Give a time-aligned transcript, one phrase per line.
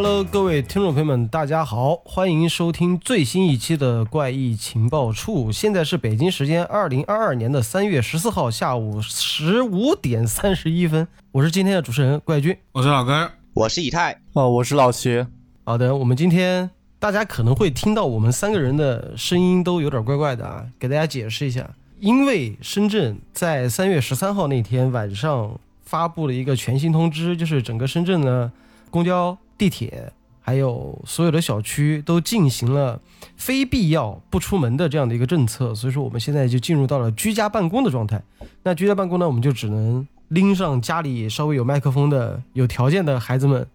[0.00, 5.50] Hello，各位听众朋友们，大家好，欢迎收听最新一期的怪异情报处。
[5.50, 12.56] 现在是北京时间二零二二年的三月十四号下午十五点三十一分，我是今天的主持人怪君。
[12.70, 15.26] 我是老根，我是以太，哦，我是老齐。
[15.64, 28.52] 好的，我们今天大家可能会听到我们三个人的声音都有点怪怪的啊，给大家解释一下，因为深圳在三月十三号那天晚上发布了一个全新通知，就是整个深圳呢，
[28.90, 32.98] 公交、地铁还有所有的小区都进行了
[33.36, 38.22] 非必要不出门的这样的一个政策，所以说我们现在就进入到了居家办公的状态。
[38.62, 43.66] 那居家办公呢，我们就只能拎上家里稍微有麦克风的、有条件的孩子们，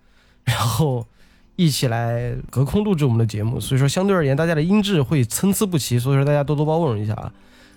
[0.45, 1.05] 然后
[1.55, 3.59] 一起来隔空录制我们的节目。
[3.59, 7.31] 所以说，相对而言，大家的音质会参差不齐，所以说大家多多包容一下啊。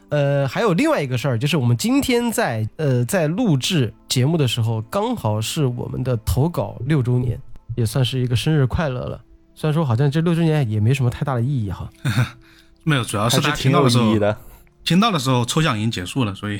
[0.09, 7.39] 呃，还有另外一个事儿，就是我们今天在呃在录制节目的时候，刚好是我们的投稿六周年，
[7.77, 9.23] 也算是一个生日快乐了。
[9.55, 11.89] 虽然说好像这六周年也没什么太大的意义哈。
[12.83, 14.37] 没有，主要是大家还是挺有听到的时候，的。
[14.85, 16.59] 听到的时候抽奖已经结束了，所以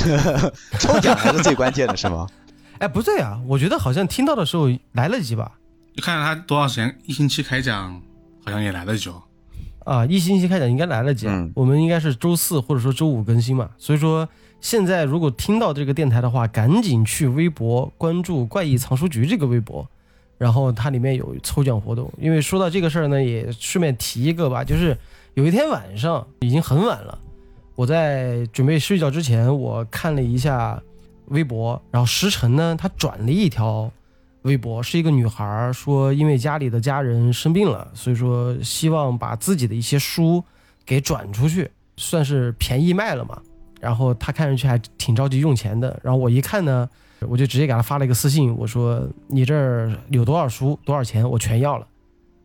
[0.80, 2.26] 抽奖还是最关键的，是吗？
[2.78, 5.52] 哎，不对啊，我觉得好像听到的时候来得及吧？
[5.94, 8.00] 你看他多少时间，一星期开奖
[8.44, 9.22] 好像也来得及哦。
[9.84, 14.28] 啊，一星期开奖应该来得及我们应该是周四或者说周五更新嘛，所以说
[14.60, 19.88] 现在如果听到这个电台的话，赶紧去微博关注“怪异藏书局”这个微博，
[20.38, 22.12] 然后它里面有抽奖活动。
[22.18, 24.96] 因为说到这个事儿呢，也顺便提一个吧，就是
[25.34, 27.18] 有一天晚上已经很晚了，
[27.74, 30.82] 我在准备睡觉之前，我看了一下
[31.26, 33.90] 微博，然后时辰呢，他转了一条
[34.42, 40.42] 微博，是一个女孩儿说，因为家里的家人生病了，所以说希望把自己的一些书
[40.84, 43.40] 给转出去，算是便宜卖了嘛。
[43.80, 46.88] 然后她看上去还挺着急用钱的，然后我一看呢，
[47.20, 51.86] 我就直接给她发了一个私信，我说你这儿有多少书，多少钱，我全要了。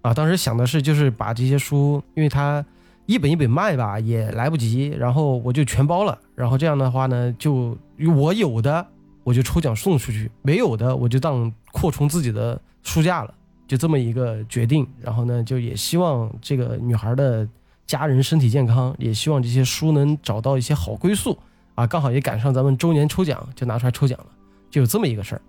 [0.02, 2.66] 啊，当时想的是就是把这些书，因为它
[3.06, 6.18] 一本一本卖吧也来不及，然后我就全包了。
[6.34, 7.78] 然后这样的话呢，就
[8.16, 8.86] 我有的
[9.24, 13.34] 我就抽奖送出去，没有的我就当扩充自己的书架了，
[13.68, 14.88] 就这么一个决定。
[15.00, 17.48] 然后呢，就也希望这个女孩的
[17.86, 21.38] 家人身体健康，也希望这些书能找到一些好归宿
[21.76, 21.86] 啊。
[21.86, 24.26] 刚好也赶上咱们周年抽奖，就拿出来抽奖了，
[24.72, 25.42] 就有这么一个事儿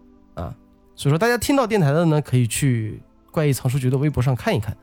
[0.43, 0.55] 啊。
[0.95, 3.01] 所以说，大家听到电台的呢，可以去
[3.31, 4.77] 怪异藏书局的微博上看一看。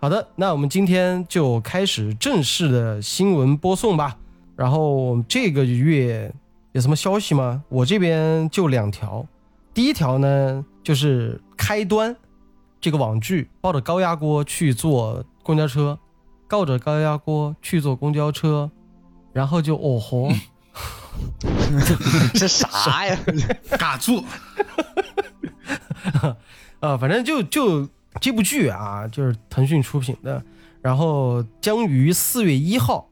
[0.00, 4.18] 好的，那我们今天就开始正式的新闻播送吧。
[4.54, 6.32] 然后这个月
[6.72, 7.64] 有什么消息吗？
[7.68, 9.26] 我这边就两条。
[9.72, 12.14] 第一条呢，就是开端
[12.80, 15.98] 这个网剧抱着高压锅去坐公交车，
[16.48, 18.70] 抱着高压锅去坐公交车，
[19.32, 20.28] 然后就哦吼，
[22.34, 23.18] 是啥呀？
[23.78, 24.24] 嘎住，
[26.80, 27.88] 啊，反正就就
[28.20, 30.42] 这部剧啊，就是腾讯出品的，
[30.80, 33.08] 然后将于四月一号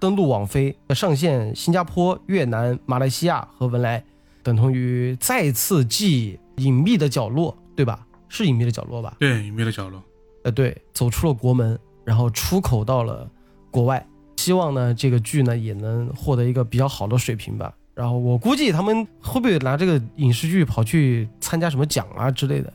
[0.00, 4.02] 登陆网飞，上线新加坡、越南、马来西亚和文莱，
[4.42, 8.06] 等同于再次继《隐秘的角落》，对吧？
[8.28, 9.14] 是《隐秘的角落》吧？
[9.18, 10.02] 对，隐秘的角落，
[10.44, 13.28] 呃，对，走出了国门，然后出口到了
[13.70, 14.06] 国外。
[14.36, 17.74] 希望呢，这个剧呢也能获得一个比较好的水平吧。
[18.00, 22.72] 然后我估计他们会不会拿这个影视剧跑去参加什么奖啊之类的？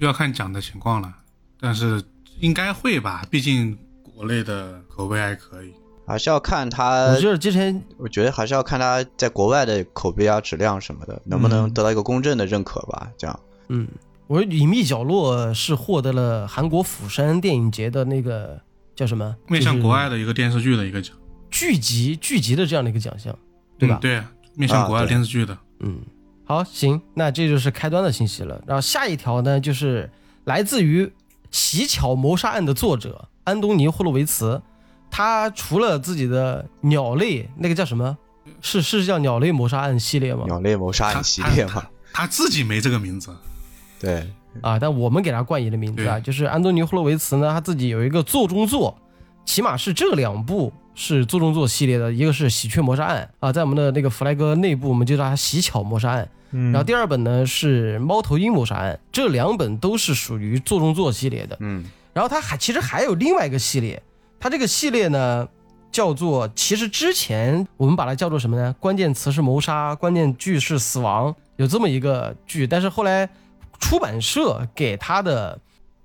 [0.00, 1.10] 要看奖的情况了，
[1.58, 2.02] 但是
[2.40, 5.72] 应该会吧，毕竟国内的口碑还可以。
[6.06, 13.10] 还是要看他我，觉得之前我觉得还是要看他在国外的口碑啊、质量什么的，能不能嗯得到一个公正的认可吧？
[13.16, 13.88] 这样，嗯，
[14.26, 18.60] 我《隐秘角落》是获得了韩国釜山电影节的那个
[18.94, 19.34] 叫什么？
[19.48, 21.16] 面向国外的的一个电视剧的一个奖，
[21.50, 23.36] 剧集剧集的这样的一个奖项，
[23.78, 23.98] 对吧？
[23.98, 24.22] 嗯对，
[24.56, 26.00] 面向国外电视剧的，嗯，
[26.44, 28.60] 好，行，那这就是开端的信息了。
[28.66, 30.10] 然后下一条呢，就是
[30.44, 31.04] 来自于
[31.50, 34.60] 《乞巧谋杀案》的作者安东尼·霍洛维茨，
[35.10, 38.16] 他除了自己的鸟类那个叫什么？
[38.62, 40.44] 是是叫鸟类谋杀案系列吗？
[40.46, 43.34] 鸟类谋杀案系列吗，他自己没这个名字，
[43.98, 44.30] 对，
[44.62, 48.96] 啊，但我们给他冠以的名字啊，就是安东尼·霍洛维茨呢，他自己有一个座中作，
[49.44, 61.56] 起码是这两部是做中作系列的，一个是《喜鹊谋杀案》啊，在我们的那个弗莱格内部，我们就叫它《喜巧谋杀案》，嗯然后第二本呢是《猫头鹰谋杀案》，这两本都是属于做中作系列的。
[61.60, 61.84] 嗯
[62.14, 64.02] 然后它还其实还有另外一个系列，
[64.40, 65.46] 它这个系列呢
[65.92, 68.74] 叫做，其实之前我们把它叫做什么呢？
[68.80, 73.28] 关键词是谋杀，关键句是死亡，有这么一个剧，但是后来
[73.78, 75.58] 出版社给它的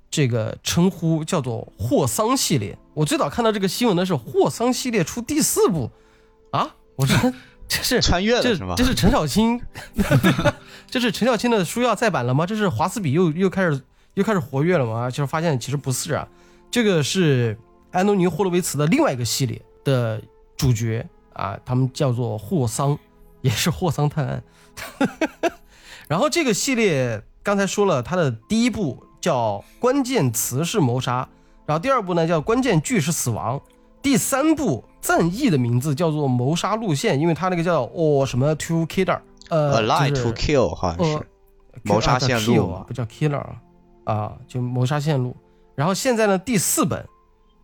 [0.09, 2.77] 这个称呼叫做霍桑系列。
[2.93, 5.89] 我最早看到这个新闻的是霍桑系列出第四部
[6.51, 7.33] 啊，我说
[7.67, 8.83] 这是穿越了这是吗这？
[8.83, 9.61] 是陈小青
[10.91, 12.45] 这是陈小青的书要再版了吗？
[12.45, 13.81] 这是华斯比又又开始
[14.15, 16.27] 又开始活跃了吗，就是发现其实不是啊，
[16.69, 17.57] 这个是
[17.91, 20.21] 安东尼·霍洛维茨的另外一个系列的
[20.57, 22.99] 主角啊，他们叫做霍桑，
[23.41, 24.43] 也是霍桑探案。
[26.09, 31.29] 然后这个系列刚才说了，它的第一部叫关键词是谋杀，
[31.65, 33.61] 然后第二部呢叫关键句是死亡，
[34.01, 39.19] 第三部战役的名字叫做谋杀路线，因为它那个叫哦什么 to killer，
[39.49, 41.23] 呃 A lie 就是 to kill 好像是呃
[41.83, 43.55] 谋杀线路不叫 killer 啊，
[44.03, 45.35] 啊，就谋杀线路。
[45.75, 47.05] 然后现在呢，第四本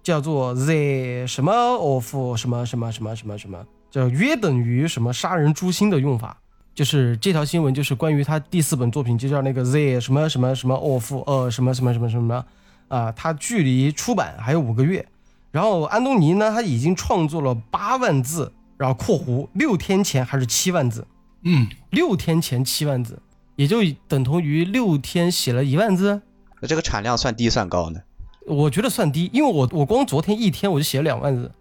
[0.01, 6.37] 叫做 the 什么 of 什么什么什么什么什么，叫约等于什么杀人诛心的用法。
[6.73, 12.45] 就是这条新闻，就是关于他第四本作品，就叫那个 the 什么什么什么 of 呃什么什么什么什么
[12.87, 15.05] 啊，他距离出版还有五个月。
[15.51, 21.07] 然后安东尼呢，他已经创作了八万字，然后括弧六天前还是七万字，
[21.43, 23.19] 嗯，六天前七万字，
[23.55, 26.21] 也就等同于六天写了一万字。
[26.59, 27.99] 那这个产量算低算高呢？
[28.45, 31.51] 我觉得算低，因为我我光昨天一天我就写了两万字，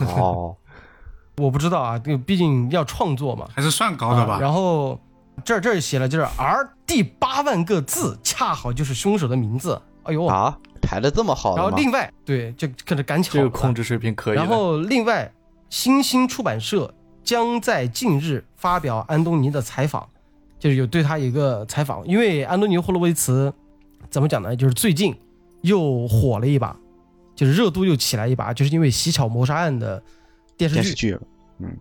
[0.00, 0.54] 哦，
[1.38, 3.48] 我不知道啊，这毕竟要创作嘛。
[3.52, 4.34] 还是算高的吧。
[4.34, 5.00] 啊然后
[5.44, 9.80] 这儿这儿写了就是，而第八万个字恰好就是凶手的名字。
[10.04, 11.76] 哎呦，啊，排的这么好然后？
[11.76, 14.36] 另外对，这可是赶巧了这个控制水平可以。
[14.36, 15.32] 然后另外，
[15.70, 16.92] 新兴出版社
[17.24, 20.08] 将在近日发表安东尼的采访，
[20.58, 23.52] 就是有对他一个采访，因为安东尼·霍洛维茨
[24.10, 24.54] 怎么讲呢？
[24.54, 25.14] 就是最近
[25.62, 26.76] 又火了一把，
[27.34, 30.02] 就是热度又起来一把，就是因为《乞巧谋杀案》的
[30.56, 31.18] 电视剧电视剧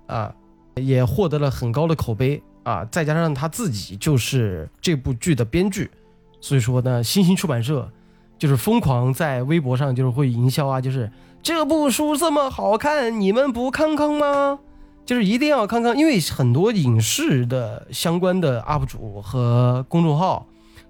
[0.05, 0.33] 啊，
[0.75, 5.89] 也获得了很高的口碑啊，再加上他自己就是这部剧的编剧，
[6.39, 7.91] 所以说呢，新兴出版社
[8.41, 11.11] 就是疯狂在微博上就是会营销啊，就是
[11.43, 14.57] 这部书这么好看，你们不看看吗？
[15.05, 20.47] 就是一定要看看，因为很多影视的相关的 UP 主和公众号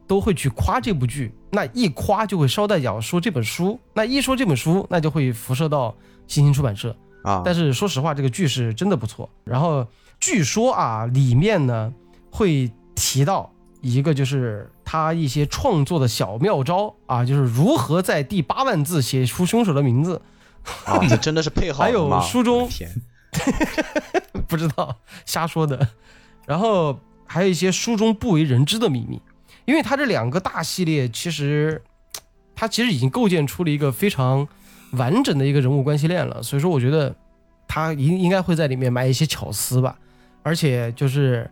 [0.08, 5.94] 都会去夸这部剧，那一夸就会捎带脚说这本书，那一说这本书，那就会辐射到
[6.28, 6.96] 新兴出版社。
[7.24, 9.30] 啊，但是说实话，这个剧是真的不错。
[9.44, 9.86] 然后
[10.22, 11.94] 据说啊，里面呢
[12.32, 13.52] 会提到
[13.82, 20.22] 一个就是他一些创作的小妙招啊，就是如何在第八万字写出凶手的名字。
[20.84, 22.20] 啊，这真的是配好还有？
[22.20, 22.68] 书中
[24.50, 25.88] 不知道瞎说的。
[26.46, 29.22] 然后还有一些书中不为人知的秘密，
[29.64, 31.82] 因为他这两个大系列其实
[32.54, 34.46] 他其实已经构建出了一个非常
[34.92, 37.16] 完整的一个人物关系链了，所以说我觉得
[37.66, 39.98] 他应应该会在里面埋一些巧思吧。
[40.44, 41.50] 而且就是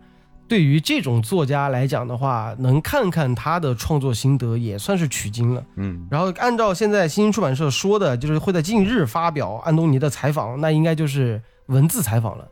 [0.50, 5.64] 对于这种作家来讲的话，能看看他的创作心得也算是取经了。
[5.76, 12.48] 嗯，然后按照现在新兴出版社说的，就是会在近日发表安东尼的采访，那应该就是文字采访了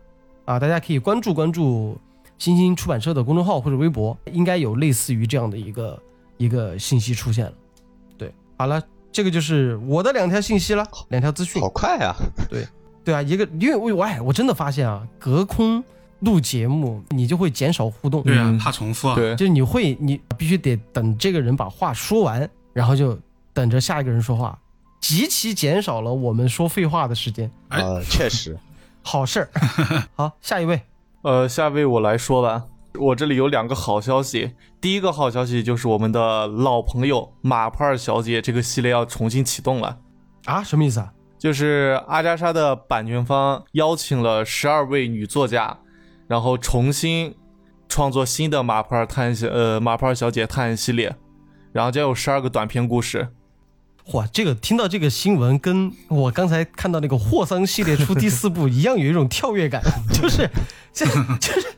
[0.45, 0.59] 啊！
[0.59, 1.97] 大家可以关注关注
[2.37, 5.99] 新兴出版社的公众号或者微博，应该有类似于这样的一个
[6.37, 7.53] 一个信息出现了。
[8.15, 8.79] 对，好了，
[9.11, 11.67] 这个就是我的两条信息了，两条资讯好。
[11.69, 12.15] 快啊！
[12.47, 12.63] 对
[13.03, 15.83] 对啊，一个因为我我哎，我真的发现啊，隔空
[16.21, 19.15] 录节目你就会减少互动，对啊嗯，怕重复啊。
[19.15, 23.17] 对，就你会你必须得等这个人把话说完，然后就
[23.53, 24.57] 等着下一个人说话，
[24.99, 27.51] 极其减少了我们说废话的时间。
[27.69, 28.57] 哎呃，确实，
[29.03, 29.49] 好事儿。
[30.15, 30.81] 好，下一位，
[31.21, 32.65] 呃，下一位我来说吧。
[32.99, 34.53] 我这里有两个好消息。
[34.81, 39.99] 第一个好消息就是我们的老朋友马普尔小姐这个系列要重新启动了。
[40.45, 41.13] 啊，什么意思啊？
[41.37, 45.77] 就是阿加莎的版权方邀请了十二位女作家，
[46.27, 47.35] 然后重新
[47.87, 51.15] 创作新的马普尔探险呃马普尔小姐探案系列，
[51.71, 53.29] 然后将有十二个短篇故事。
[54.13, 59.81] 哇，这个听到这个新闻，跟我刚才看到那个霍桑系列出第四部一样，有一种跳跃感，
[60.13, 60.49] 就是
[60.93, 61.05] 这
[61.39, 61.75] 就是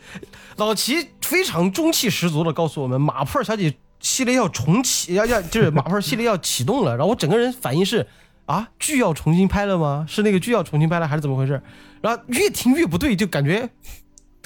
[0.58, 8.06] 老齐非常中气十足的告诉我们，马普尔小姐系列要重启，要要就是马普尔系列要启动了，然后我整个人反应是
[8.46, 10.06] 啊，剧要重新拍了吗？
[10.08, 11.60] 是那个剧要重新拍了还是怎么回事？
[12.02, 13.68] 然后越听越不对，就感觉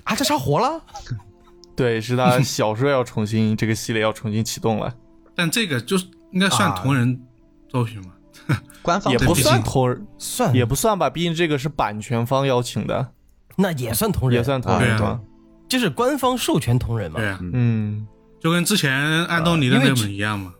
[0.03, 0.81] 啊，这啥活了？
[1.75, 4.93] 对，是他小说要重新这个系列要重新启动了，
[5.36, 7.19] 但这个就是应该算啊同人
[7.67, 8.12] 作品嘛。
[8.81, 13.12] 官方也不算同人，算也不算吧，毕竟这个是版权方邀请的，
[13.55, 15.22] 那也算同人，也算同人吗。
[15.69, 17.19] 就是官方授权同人嘛。
[17.19, 18.05] 对啊，嗯，
[18.41, 18.93] 就跟之前
[19.25, 20.53] 安东尼的那本一样嘛。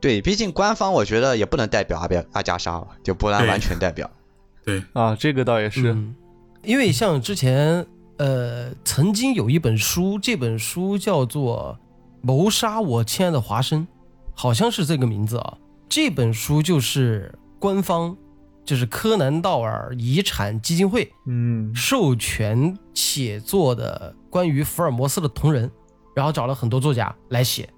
[0.00, 4.10] 对，毕竟官方我觉得也不能代表阿比阿加莎吧，就不能完全代表。
[4.64, 5.92] 对，啊，这个倒也是。
[5.92, 6.14] 嗯，
[6.62, 7.86] 因为像之前
[8.18, 11.78] 呃曾经有一本书，这本书叫做
[12.20, 13.82] 《谋杀我亲爱的华生》，
[14.34, 15.58] 好像是这个名字啊。
[15.88, 18.16] 这本书就是官方，
[18.64, 25.70] 就是柯南道尔遗产基金会嗯，授权写作的关于福尔摩斯的同人，
[26.14, 27.68] 然后找了很多作家来写，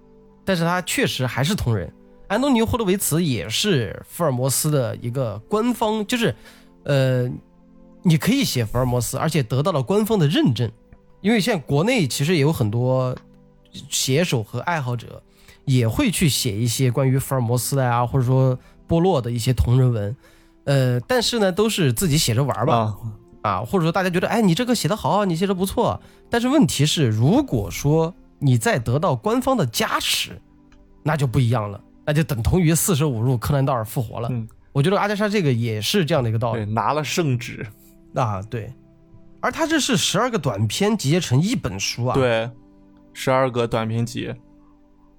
[0.45, 1.93] 但是他确实还是同人。
[2.29, 6.35] 安东尼·霍洛维茨也是福尔摩斯的一个官方，就是
[6.85, 7.31] 呃，
[8.03, 10.71] 你可以写福尔摩斯，而且得到了官方的认证。
[11.21, 13.17] 因为现在国内其实也有很多
[13.91, 15.21] 写手和爱好者
[15.65, 20.17] 也会去写一些关于福尔摩斯的呀，或者说波洛的一些同人文，
[20.65, 22.75] 呃，但是呢，都是自己写着玩吧。
[22.77, 22.97] 啊，
[23.43, 26.01] 啊，或者说大家觉得，哎，你这个写的好，你写的不错，
[26.31, 30.41] 但是问题是，如果说你再得到官方的加持，
[31.03, 34.29] 那就不一样了，那就等同于四舍五入柯南道尔复活了。
[34.31, 37.67] 嗯我觉得阿加莎这个也是这样的一个道对，理拿了圣旨，
[38.23, 38.73] 啊，对。
[39.41, 42.51] 而他这是十二个短篇集结成一本书啊，，对，
[43.13, 44.35] 十二个短篇集。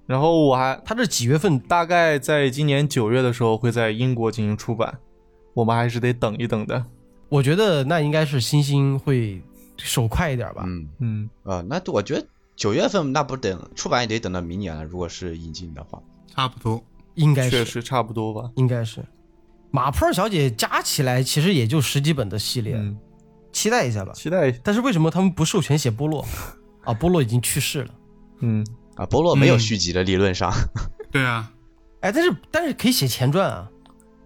[0.06, 4.98] 然后我还他这几月份大概在今年九月的时候会在英国进行出版，
[5.54, 6.84] 我们还是得等一等的。
[7.28, 9.40] 我觉得那应该是星星会
[9.76, 10.64] 手快一点吧。
[10.66, 12.26] 嗯嗯，呃，那我觉得
[12.56, 16.02] 九月份那不等出版也得等到明年了，如果是引进的话。
[16.26, 16.82] 差不多。
[17.14, 18.50] 应该是，确实差不多吧。
[18.56, 19.04] 应该是。
[19.70, 22.96] 马普尔小姐加起来其实也就十几本的系列，嗯，
[23.52, 24.12] 期待一下吧。
[24.12, 24.50] 期待。
[24.50, 26.26] 但是为什么他们不授权写波洛？
[26.84, 27.94] 啊，波洛已经去世了。
[28.40, 30.52] 嗯，啊，波洛没有嗯续集的，理论上。
[31.12, 31.50] 对啊，
[32.00, 33.68] 哎，但是但是可以写前传啊。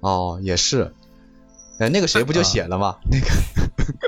[0.01, 0.93] 哦，也是。
[1.79, 2.97] 哎，那个谁不就写了吗？
[3.11, 3.27] 那个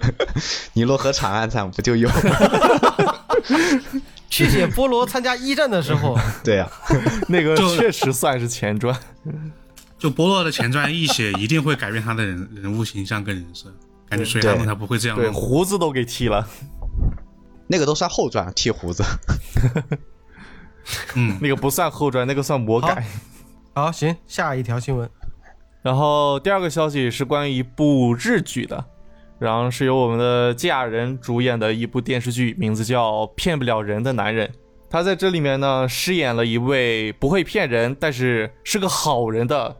[0.72, 2.08] 尼罗河惨案上不就有？
[4.30, 6.70] 去写波罗参加一战的时候，对呀、
[7.28, 8.94] 那个确实算是前传。
[9.98, 13.72] 就波洛的前传一写，一定会改变他的人人物形象跟人设，
[14.08, 15.34] 感觉所以他们他不会这样对，弄。
[15.34, 16.46] 胡子都给剃了，
[17.66, 19.02] 那个都算后传，剃胡子。
[21.14, 23.04] 嗯， 那个不算后传，那个算魔改。
[23.74, 25.08] 好，行，下一条新闻。
[25.82, 28.84] 然后第二个消息是关于一部日剧的，
[29.38, 34.48] 然后是由我们的芥雅人主演的一部电视剧，名字叫《骗不了人的男人》。
[34.88, 39.76] 他在这里面呢饰演了一位不会骗人，但是是个好人的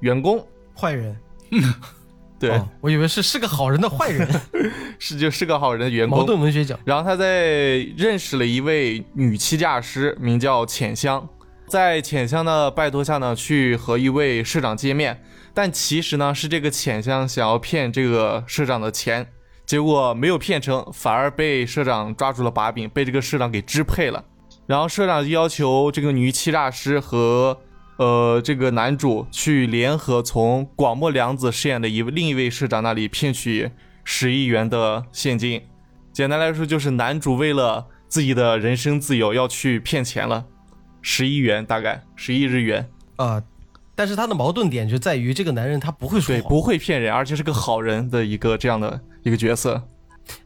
[0.00, 0.46] 员工。
[0.74, 1.16] 坏人，
[2.38, 4.28] 对，哦我以为是是个好人的坏人，
[5.00, 6.26] 是就是个好人的员工矛工。
[6.26, 6.78] 盾文学奖。
[6.84, 11.28] 然后他在认识了一位女欺诈师，名叫浅香，
[11.66, 15.20] 在浅香的拜托下呢，去和一位社长见面，
[15.52, 19.26] 但其实呢是这个浅香想要骗这个社长的钱，
[19.66, 24.24] 结果没有骗成，反而被社长抓住了把柄，被这个社长给支配了。
[24.68, 27.58] 然后社长就要求这个女欺诈师和
[27.98, 33.70] 呃这个男主去联合从广末凉子饰演的一位另一位社长那里骗取
[34.02, 35.62] 十亿元的现金。
[36.12, 40.46] 简单来说，就是男主为了自己的人身自由要去骗钱了，
[41.02, 43.42] 十亿元大概十亿日元，啊、
[43.94, 46.48] 但是他的矛盾点就在于这个男人他不会说对，谎。
[46.48, 49.82] 不会骗人，而且是个好人的一个这样的一个角色。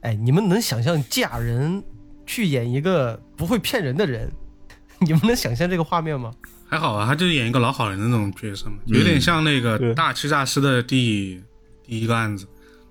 [0.00, 1.82] 哎，你们能想象嫁人
[2.26, 4.32] 去演一个不会骗人的人？
[5.00, 6.30] 你们能想象这个画面吗？
[6.72, 11.38] 还好啊，他就是演一个老好人的那种角色嘛，有点像那个大欺诈师的第
[11.84, 12.46] 第一个案子，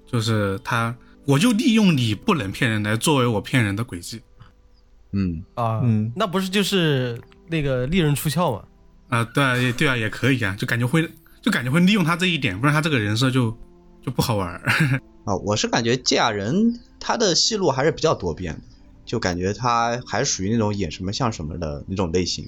[0.05, 0.95] 就是他，
[1.25, 4.21] 我就利用你不能骗人来作为我骗人的轨迹
[5.13, 6.13] 嗯，啊，嗯。
[6.15, 8.63] 那不是就是那个利刃出鞘吗？
[9.09, 11.09] 啊，对啊，也对啊，也可以啊，就感觉会
[11.41, 13.49] 就感觉会利用他这一点，不然他这个人设就
[14.05, 14.61] 就不好玩儿。
[15.25, 18.61] 啊，我是感觉芥雅人他的戏路还是比较多变的，
[19.07, 22.47] 就感觉他还属于那种演什么像什么的那种类型，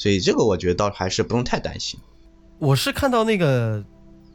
[0.00, 2.00] 所以这个我觉得倒还是不用太担心。
[2.58, 3.84] 我是看到那个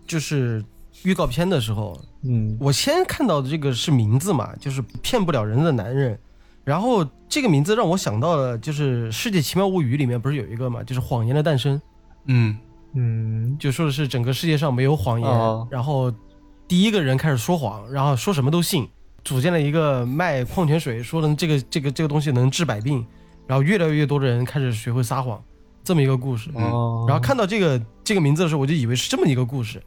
[0.06, 0.64] 就是
[1.02, 2.56] 预告片的时候，嗯。
[2.60, 6.20] 我先看到的这个是名字嘛，就是骗不了人的男人。
[6.64, 11.82] 然后这个名字让我想到了，就是《世界奇妙物语》里面不是有一个嘛，就是谎言的诞生，
[12.26, 12.56] 嗯，
[12.94, 15.68] 嗯就说的是整个世界上没有谎言，哦。
[15.72, 16.14] 然后
[16.68, 18.88] 第一个人开始说谎，然后说什么都信，
[19.24, 23.06] 组建了一个卖矿泉水，说的这个这个这个东西能治百病，
[23.46, 25.40] 然后越来越多的人开始学会撒谎，
[25.86, 26.50] 这么一个故事。
[26.56, 29.82] 哦，然后看到这个这个名字的时候，我就以为是这么一个故事，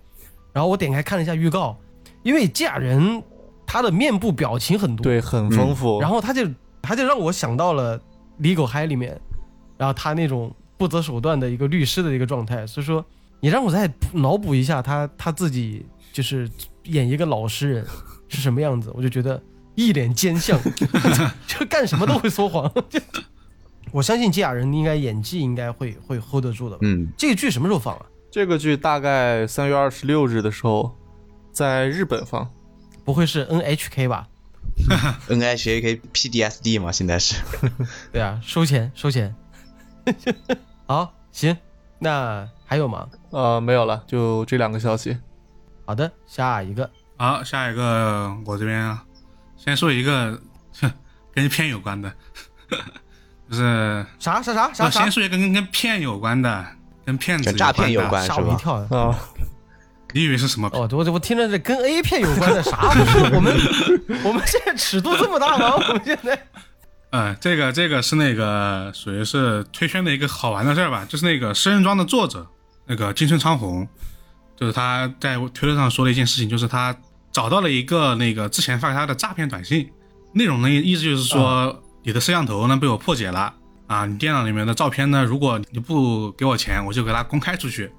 [0.52, 1.76] 然后我点开看了一下预告，
[2.22, 3.22] 因为嫁人
[3.66, 6.48] 他的面部表情很多，对很丰富，然后他就
[6.80, 7.98] 他就让我想到了
[8.38, 9.20] 《李狗嗨》里面，
[9.76, 13.04] 然后他那种不择手段的一个律师的一个状态，所以说
[13.40, 16.48] 你让我再脑补一下他他自己就是
[16.84, 17.86] 演一个老实人
[18.28, 19.42] 是什么样子，我就觉得
[19.74, 20.58] 一脸奸相，
[21.46, 22.70] 就干什么都会说谎。
[23.92, 26.80] 我相信季亚人应该演技应该会会 hold 得住的吧。
[26.82, 28.06] 嗯，这个剧什么时候放啊？
[28.30, 30.96] 这个剧大概三月二十六日的时候
[31.52, 32.48] 在日本放。
[33.04, 34.28] 不会是 NHK 吧
[35.28, 37.36] ？N H A K P D S D 嘛，现在是。
[38.12, 39.34] 对啊，收钱收钱。
[40.86, 41.56] 好，行，
[41.98, 43.08] 那还有吗？
[43.30, 45.16] 呃，没有了，就这两个消息。
[45.86, 46.90] 好的，下一个。
[47.16, 49.02] 好，下一个我这边啊，
[49.56, 50.38] 先说一个
[50.78, 50.92] 哼
[51.32, 52.12] 跟片有关的，
[53.50, 55.10] 就是啥啥啥啥先？
[55.10, 56.66] 说一个跟跟骗有关的，
[57.04, 58.34] 跟骗子诈骗有关是吧？
[58.36, 58.74] 吓我一跳。
[58.74, 59.18] 啊，
[60.12, 60.68] 你以为是什么？
[60.72, 63.18] 哦，我我听着这跟 A 片有关的啥不是？
[63.34, 63.54] 我们
[64.24, 65.74] 我们现在尺度这么大吗？
[65.76, 66.38] 我们现在
[67.10, 72.46] 呃，这个这个是那个属于是推圈的一个好玩的事儿吧，就是那个《食人庄》的作者
[72.86, 73.88] 那个金村昌宏，
[74.56, 76.94] 就是他在推特上说了一件事情，就是他
[77.32, 79.90] 找到了一个那个之前发给他的诈骗短信，
[80.34, 83.54] 内容呢意思就是说、你的摄像头呢被我破解了
[83.86, 87.90] 啊，你电脑里面的照片呢，如果你不给我钱，我就给它公开出去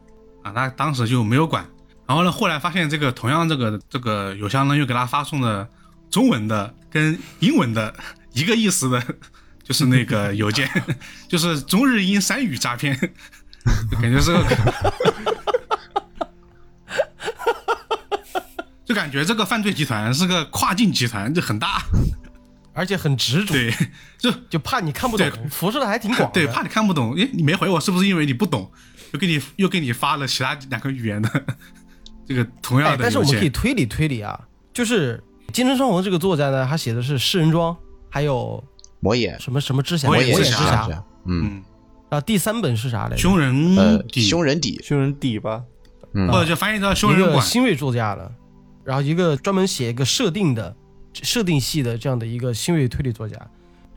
[0.43, 1.65] 啊，他当时就没有管，
[2.07, 5.67] 然后呢，后来发现这个同样这个这个邮箱呢又给他发送了
[6.09, 7.93] 中文的跟英文的
[8.33, 9.03] 一个意思的，
[9.63, 10.69] 就是那个邮件，
[11.27, 12.97] 就是中日英三语诈骗，
[14.01, 14.45] 感觉这个，
[18.85, 21.81] 就感觉这个犯罪集团是个跨境集团，就很大，
[22.73, 23.73] 而且很执着，对，
[24.17, 26.31] 就就怕你看不懂，辐射的还挺广。
[26.31, 28.71] 对，怕你看不懂，诶，你没回我是不是因为你不懂？
[29.11, 31.29] 又给你又给你发了其他两个语言的
[32.27, 34.39] 这个同样哎，的但是我们可以，推理推理啊，
[34.71, 35.21] 就是
[35.51, 37.75] 金城双红这个作家呢，他写的是世人庄，
[38.09, 38.63] 还有
[38.99, 41.03] 魔眼，什么什么之侠，魔魔眼之侠侠。
[41.25, 41.63] 嗯，嗯，
[42.09, 43.17] 啊，第三本是啥来着？
[43.17, 45.63] 凶人呃，底，凶人底，凶人底吧，
[46.13, 46.27] 嗯。
[46.31, 48.31] 或者就翻译到凶人馆，个新锐作家了，
[48.83, 50.75] 然后一个专门写一个设定的
[51.13, 53.35] 设定系的这样的一个新锐推理作家。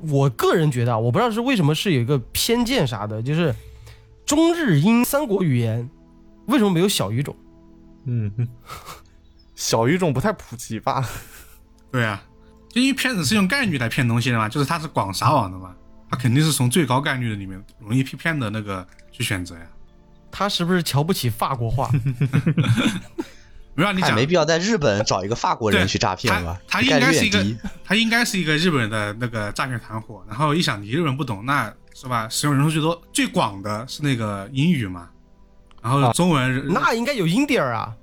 [0.01, 3.55] 我个人觉得啊，我不知道是为什么是有一个偏见啥的，就是
[4.27, 5.89] 中日英三国语言
[6.47, 7.37] 为什么没有小语种？
[8.07, 8.49] 嗯，
[9.55, 11.09] 小语种不太普及吧？
[11.93, 12.23] 对啊，
[12.69, 15.75] 就因为骗子是用概率来骗东西的嘛，就是他是广撒网的嘛，
[16.11, 19.67] 他肯定是从最高概率的里面容易被骗的那个去选择呀。
[20.33, 21.91] 他是不是瞧不起法国话？
[23.75, 26.61] 没让你讲也没，必要在日本找一个法国人去诈骗吧？
[26.69, 27.45] 他他应该是一个。
[27.85, 32.29] 他应该是一个日本的那个诈骗团伙，然后一想你日本不懂，那是吧？
[32.29, 35.09] 使用人数最多、最广的是那个英语嘛，
[35.83, 37.95] 然后中文、那应该有印第尔啊，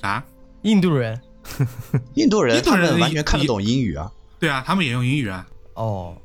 [0.00, 0.22] 啥？
[0.62, 1.20] 印度人。
[2.14, 4.10] 印度人印度人完全看不懂英语啊。
[4.38, 5.46] 对啊，他们也用英语啊。
[5.74, 6.16] 哦，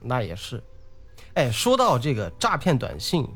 [0.00, 0.62] 那也是。
[1.34, 3.26] 哎，说到这个诈骗短信，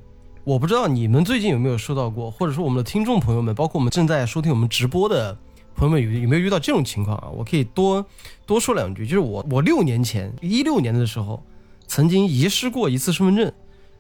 [0.49, 5.37] 我不知道你们最近有没有收到过，或者说我们的听众朋友们，包括我们正在收听我们直播的
[5.77, 7.29] 朋友们，有有没有遇到这种情况啊？
[7.29, 8.03] 我可以多
[8.47, 11.45] 多说两句，就是我我六年前一六年的时候，
[11.87, 13.53] 曾经遗失过一次身份证，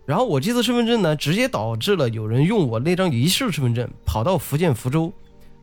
[0.07, 5.13] 然后我这次身份证呢，直接导致了有人用我那张遗失的身份证跑到福建福州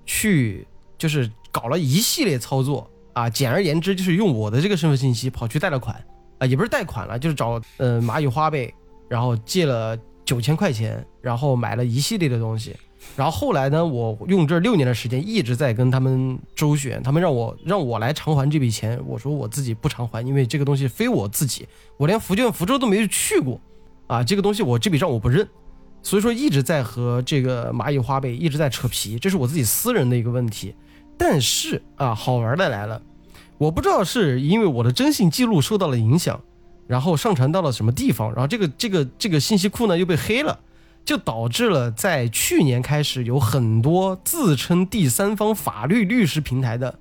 [0.06, 0.68] 去，
[1.00, 3.28] 就是搞了一系列操作啊。
[3.28, 6.00] 简而言之，就是用我的这个身份信息跑去贷了款
[6.38, 8.72] 啊，也不是贷款了，就是找呃蚂蚁花呗，
[9.10, 12.76] 然后借了九千块钱，然后买了一系列的东西。
[13.16, 23.62] 然后后来呢，我用这六年的时间一直在跟他们周旋，他们让我让我来偿还这笔钱，我说我自己不偿还，因为这个东西非我自己，我连福建福州都没有去过，
[24.08, 25.48] 啊，这个东西我这笔账我不认，
[26.02, 30.74] 所以说一直在和这个蚂蚁花呗一直在扯皮，这是我自己私人的一个问题。
[31.16, 33.00] 但是啊，好玩的来了，
[33.60, 36.42] 我不知道是因为我的征信记录受到了影响，
[36.88, 40.60] 然后上传到了什么地方，然后这个这个这个信息库呢又被黑了。
[41.06, 46.98] 就导致了在去年开始有很多自称第三方法律律师平台的，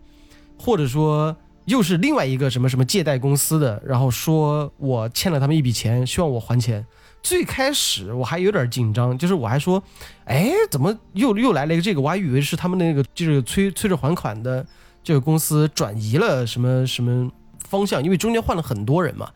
[0.58, 6.84] 或者说又是另外一个什么什么借贷公司的，然后说我欠了他们一笔钱，希望我还钱。
[7.22, 9.82] 最开始我还有点紧张，就是我还说，
[10.26, 12.00] 哎，怎么又又来了一个这个？
[12.02, 14.66] 我还以为是他们那个就是催催着还款的
[15.02, 17.32] 这个公司转移了什么什么
[17.70, 19.30] 方向，因为中间换了很多人嘛。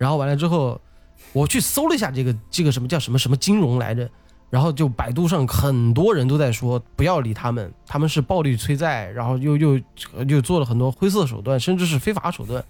[0.00, 0.80] 然后完了之后，
[1.34, 4.08] 我去搜了一下这个这个什么叫什么什么金融来着，
[4.48, 9.78] 然后就百度上很多人都在说不要理他们，他们是暴力催债，然后又又
[10.26, 12.64] 又做了很多灰色手段，甚至是非法手段，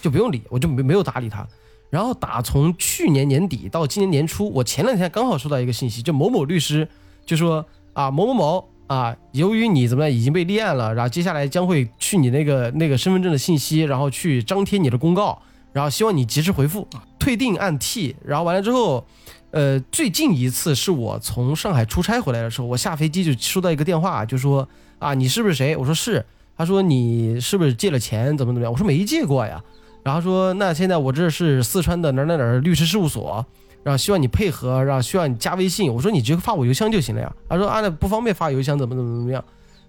[0.00, 1.46] 就不用理，我就没没有搭理他。
[1.88, 6.88] 然后打从去年年底到今年年初，我前两天刚好收到一个信息，就某某律师
[7.24, 15.40] 就说啊某某某啊，由于你怎么样已经被立案了，然后接下来将会去你那个那个身份证的信息，然后去张贴你的公告，
[15.72, 16.86] 然后希望你及时回复，
[17.18, 19.06] 退订按 T，，然后完了之后，
[19.50, 25.76] 呃，最近一次是我从上海出差回来的时候，我下飞机就收到一个电话，就说啊你是不是谁？
[25.76, 26.24] 我说是，
[26.56, 28.36] 他说你是不是借了钱？
[28.36, 28.70] 怎么怎么样？
[28.72, 29.62] 我说没借过呀。
[30.04, 33.44] 然后说那现在我这是四川的哪哪哪律师事务所，
[33.82, 35.92] 然后希望你配合，然后需要你加微信。
[35.92, 37.32] 我说你直接发我邮箱就行了呀。
[37.48, 39.42] 他说啊那不方便发邮箱，怎么怎么怎么样。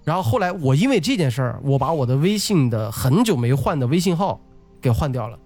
[0.04, 4.40] 然后后来我因为这件事儿，我把我的微信的很久没换的微信号
[4.82, 5.40] 给换掉了，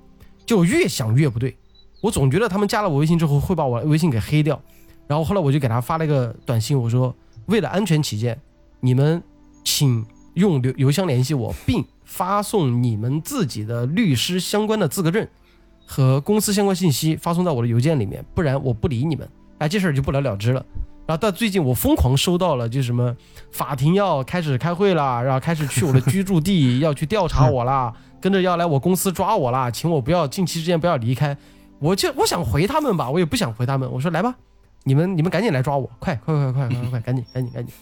[0.47, 1.55] 就越想越不对，
[2.01, 4.59] 我总觉得他们加了我微信之后会把我微信给黑掉。
[5.05, 8.39] 然后后来我就给他发了一个短信，我说为了安全起见，
[8.79, 9.21] 你们
[9.63, 15.27] 请用邮邮箱联系我，并发送你们自己的律师相关的资格证
[15.85, 19.29] 和公司相关信息发送到我的邮件里面，不然我不理你们。
[19.59, 20.65] 哎，这事儿就不了了之了。
[21.07, 23.15] 然后到最近我疯狂收到了，就什么
[23.49, 31.35] 法庭要开始开会啦，然后开始去我的居住地要去调查我啦， 跟着要来我公司抓我啦，请我不要近期之间不要离开。
[31.79, 34.35] 我就我想回他们吧，我也不想回他们，我说来吧，
[34.83, 37.73] 你们你们赶紧来抓我，快快快快快快，赶紧赶紧赶紧。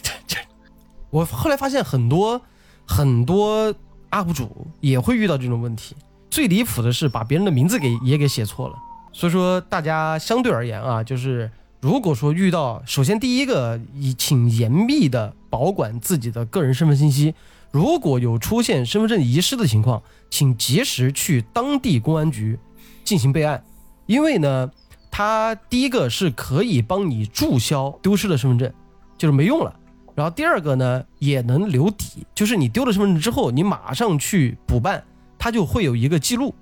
[0.00, 0.36] 这这，
[1.10, 2.40] 我后来发现很多
[2.86, 3.74] 很多
[4.10, 5.96] UP 主也会遇到这种问题。
[6.30, 8.76] 最离谱的是把别人的名字给也给写错了，
[9.12, 11.50] 所以说大家相对而言啊，就是
[11.82, 17.34] 如果说遇到，首先第一个，以请严密的保管自己的个人身份信息，
[17.72, 22.56] 如果有出现身份证遗失的情况，请及时去当地公安局
[23.02, 23.64] 进行备案，
[24.06, 24.70] 因为呢，
[25.10, 28.72] 它第一个是可以帮你注销丢失的身份证，
[29.18, 29.74] 就是没用了。
[30.14, 35.02] 然后第二个呢，也能留底，就是你丢了身份证之后，你马上去补办。
[35.36, 36.54] 它就会有一个记录，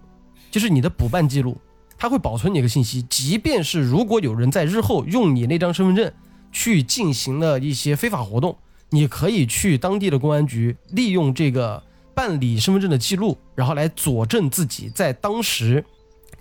[0.50, 1.60] 就是你的补办记录，
[2.00, 3.02] 它会保存你的信息。
[3.02, 6.10] 即便是如果有人在日后用你那张身份证
[6.50, 8.56] 去进行了一些非法活动，
[8.88, 11.80] 你可以去当地的公安局利用这个
[12.14, 15.84] 办理身份证的记录，然后来佐证自己在当时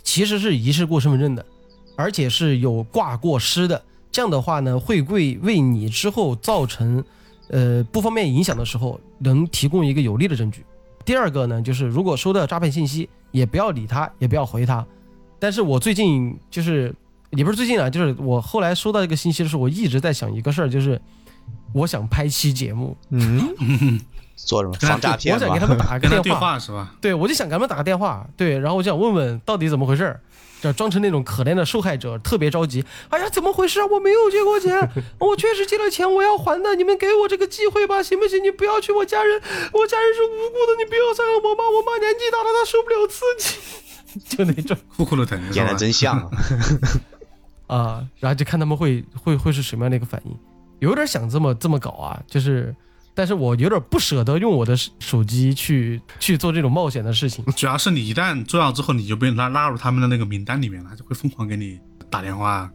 [0.01, 1.45] 其实是遗失过身份证的，
[1.97, 3.83] 而且是有挂过失的。
[4.11, 7.03] 这样的话呢，会为为你之后造成
[7.49, 10.65] 呃不方便影响的时候，能提供一个有力的证据。
[11.05, 14.85] 第二个呢，就是如果收到诈骗信息，也不要理他，也不要回他。
[15.39, 16.93] 但是我最近就是，
[17.31, 20.99] 也不是最近啊，就是我后来收到一个信息的时候，我一直在想一个事儿，就是
[21.73, 23.99] 我想拍期节目，嗯，
[24.35, 26.93] 做什么防诈骗我想给他们打个电话，话是吧？
[27.01, 30.21] 对我就想给他们打个电话，对，然后我就想问问到底怎么回事儿，
[30.61, 32.83] 就装成那种可怜的受害者，特别着急。
[33.09, 33.85] 哎呀，怎么回事啊？
[33.85, 34.77] 我没有借过钱，
[35.19, 36.75] 我确实借了钱，我要还的。
[36.75, 38.43] 你们给我这个机会吧，行不行？
[38.43, 39.41] 你不要去，我家人，
[39.73, 43.55] 我家人是无辜的，你不要伤害我妈，我妈年纪大了，她受不了刺激，
[44.27, 44.75] 就那种。
[44.95, 46.17] 酷酷的疼，演的真像。
[46.19, 46.29] 啊。
[47.67, 50.35] 啊，然后就看他们会会会是什么样的一个反应，
[50.79, 52.75] 有点想这么这么搞啊，就是，
[53.13, 57.45] 但是我有点不舍得用我的手手机去去做这种冒险的事情。
[57.55, 62.67] 主要是你一旦做到之后，你就被拉拉入他们的那个名单里面了，他就会疯狂给你打电话、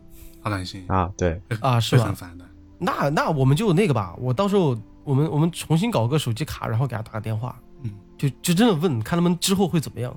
[0.44, 2.03] 发短信，啊，对，啊是吧？
[2.05, 2.44] 会很烦的。
[2.79, 10.16] 那那我们就那个吧，我到时候我们我们重新搞个手机卡，然后给他打个电话，嗯，就就真的问看他们之后会怎么样，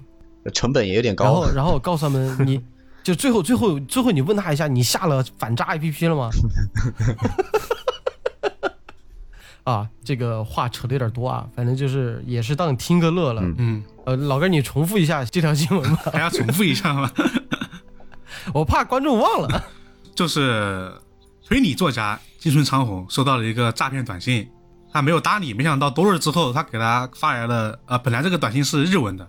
[0.53, 1.51] 成本也有点高然后。
[1.55, 2.61] 然后告诉他们你。
[3.07, 6.29] 就最后最后最后你问他一下，你下了反诈 APP 了吗？
[9.63, 13.41] 啊，这个话扯的有点多啊，反正就是也是当听个乐了。
[13.41, 17.09] 嗯嗯，呃，老哥你重复一下这条新闻吧， 还要重复一下吗？
[18.53, 19.63] 我怕观众忘了。
[20.13, 20.91] 就是
[21.45, 24.49] 推理作家金村昌宏收到了一个诈骗短信，
[24.91, 29.25] 他没有搭理，没想到多日之后，他给他发来了，呃，本来这个短信是日文的，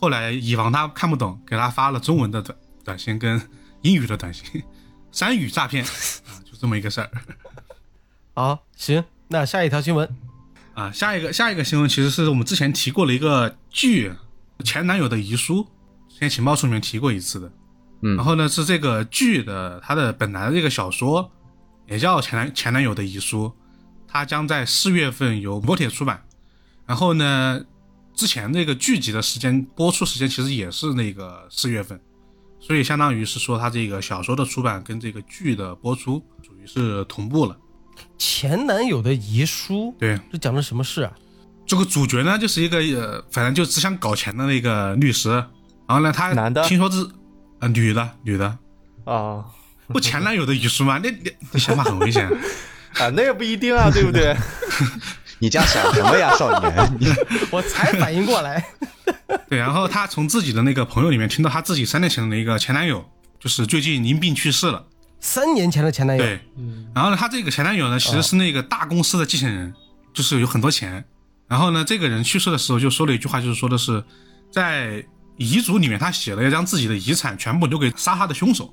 [0.00, 3.40] 后来以防他看不懂，给他发了中文的短短信跟
[3.82, 4.62] 英语的短信，
[5.10, 7.10] 三语诈骗啊，就这么一个事儿
[8.34, 10.08] 好，行，那下一条新闻，
[10.74, 10.92] 啊。
[10.92, 14.12] 下一个下一个新闻其实是我们之前提过了一个剧
[14.62, 15.64] 《前男友的遗书》，
[16.12, 17.52] 之前情报处里面提过一次的。
[18.00, 21.32] 嗯然后呢，是这个剧的它的本来的这个小说
[21.88, 23.52] 也叫前男前男友的遗书，
[24.06, 26.22] 它将在四月份由磨铁出版。
[26.86, 27.60] 然后呢，
[28.18, 32.00] 之前那个剧集的时间播出时间其实也是那个四月份，
[32.58, 37.56] 所以相当于是说它这个小说的出版跟这个剧的播出属于是同步了。
[38.18, 41.12] 前男友的遗书，对，这讲的什么事啊？
[41.64, 45.30] 这个主角呢，就是一个呃，反正就只想搞钱的那个律师。
[45.30, 47.06] 然后呢，他男的听说是
[47.60, 48.58] 呃女的女的，
[49.04, 49.44] 啊
[49.86, 51.00] 不前男友的遗书吗？
[51.00, 52.28] 那你你想法很危险。
[52.98, 54.34] 啊，那也不一定啊，对不对？
[55.38, 56.96] 你这样想什么呀，少年？
[56.98, 57.06] 你
[57.50, 58.64] 我才反应过来，
[59.48, 63.04] 对，然后他从自己的那个朋友里面听到他自己三年前的一个前男友，
[63.38, 64.84] 就是最近因病去世了。
[65.20, 66.40] 三年前的前男友，对，
[66.94, 69.74] 然后呢，他这个前男友呢，其实是那个大公司的继承人，
[70.12, 71.04] 就是有很多钱。
[71.48, 74.04] 然后呢，这个人去世的时候就说了一句话，就是说的是，
[74.52, 75.04] 在
[75.36, 78.72] 遗嘱里面他写了要将自己的遗产全部留给杀他的凶手，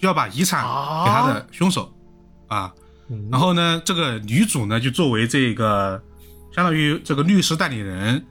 [0.00, 1.92] 就要把遗产给他的凶手
[2.46, 2.72] 啊。
[3.30, 6.02] 然后呢，这个女主呢就作为这个
[6.54, 8.24] 相当于这个律师代理人，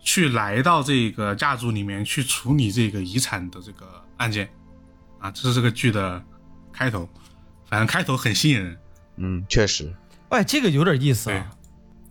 [0.00, 3.86] 去来到这个家族里面去处理这个遗产的这个
[4.16, 4.48] 案件
[5.18, 6.22] 啊，这是这个剧的
[6.72, 7.08] 开头。
[7.68, 8.78] 反正开头很吸引人，
[9.16, 9.92] 嗯，确实，
[10.28, 11.50] 哎，这个有点意思啊。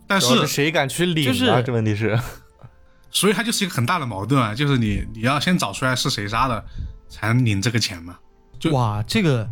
[0.06, 1.32] 但是是谁敢去领啊？
[1.32, 2.18] 就是这问题是，
[3.10, 6.62] 所以它就是一个很大的矛盾啊，就是你你要先找出来是谁杀的，
[7.08, 8.18] 才能领这个钱嘛。
[8.58, 9.48] 就哇，这个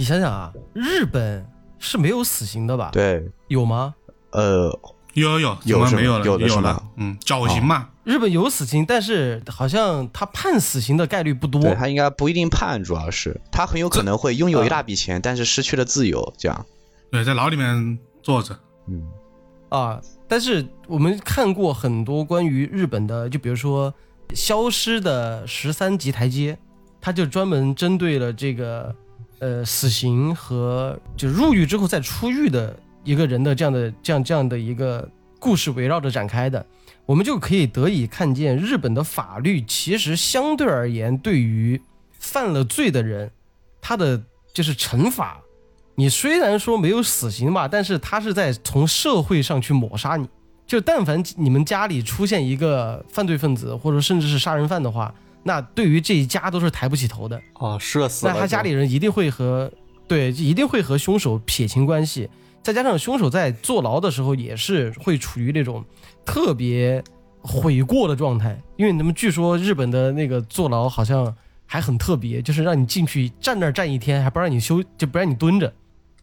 [0.00, 1.46] 你想想啊，日本
[1.78, 3.94] 是没有死刑的吧？，对，有吗？
[4.30, 4.70] 呃，
[5.12, 6.24] 有有有，有没有了？
[6.24, 11.60] 有的是吗了，嗯，绞刑嘛，日本有死刑，但是好像他判死刑的概率不多。
[11.60, 16.64] 对他应该不一定判，主要是他很有可能会拥有一大笔钱，但是失去了自由，这样。
[17.12, 18.58] 对，在牢里面坐着。
[18.88, 19.06] 嗯，
[19.68, 23.92] 啊，但是我们看过很多关于日本的，就比如说
[24.32, 26.56] 消失的十三级台阶，
[27.02, 28.96] 他就专门针对了这个
[29.40, 36.64] 呃死刑和就入狱之后再出狱的一个人的这样的这样这样的一个故事围绕着展开的，
[37.06, 41.80] 我们就可以得以看见日本的法律其实相对而言对于
[42.18, 43.30] 犯了罪的人，
[43.80, 44.22] 他的
[44.52, 45.40] 就是惩罚。
[45.96, 50.28] 你虽然说没有死刑吧，但是他是在从社会上去抹杀你。
[50.66, 57.40] 就但凡你们家里出现一个犯罪分子，或者甚至是杀人犯的话，那对于这一家都是抬不起头的。
[57.54, 58.26] 啊，射死。
[58.26, 59.70] 那他家里人一定会和
[60.06, 62.28] 对，一定会和凶手撇清关系。
[62.62, 65.82] 再加上凶手在坐牢的时候也是会处于那种
[66.26, 67.02] 特别
[67.40, 75.72] 悔过的状态，因为他们据说日本的那个坐牢好像还很特别，就是让你进去站那儿站一天，还不让你休，就不让你蹲着。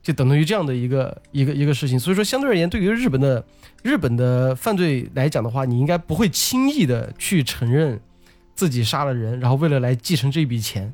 [0.04, 3.44] 就等同于这样的一个一个一个事情，所以说相对而言，对于日本的
[3.82, 8.00] 日本的犯罪来讲的话，你应该不会轻易的去承认
[8.58, 10.94] 自己杀了人，然后为了来继承这笔钱。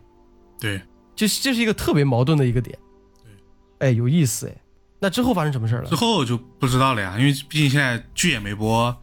[0.59, 0.79] 对，
[1.15, 2.77] 这这是一个特别矛盾的一个点。
[3.23, 4.55] 对，哎，有意思哎。
[4.99, 5.89] 那之后发生什么事了？
[5.89, 8.95] 之后就不知道了呀，因为毕竟现在剧也没播，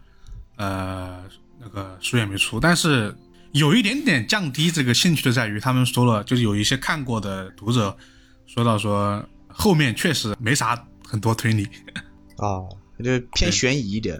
[0.56, 1.24] 呃，
[1.58, 3.12] 那个书也没出，但是
[3.50, 7.96] 有一点点降低这个兴趣的在于，他们说了，就是有一些看过的读者
[8.46, 9.26] 说到说。
[9.52, 11.68] 后面确实没啥很多推理
[12.36, 12.62] 啊，
[13.02, 14.16] 就偏悬疑一点。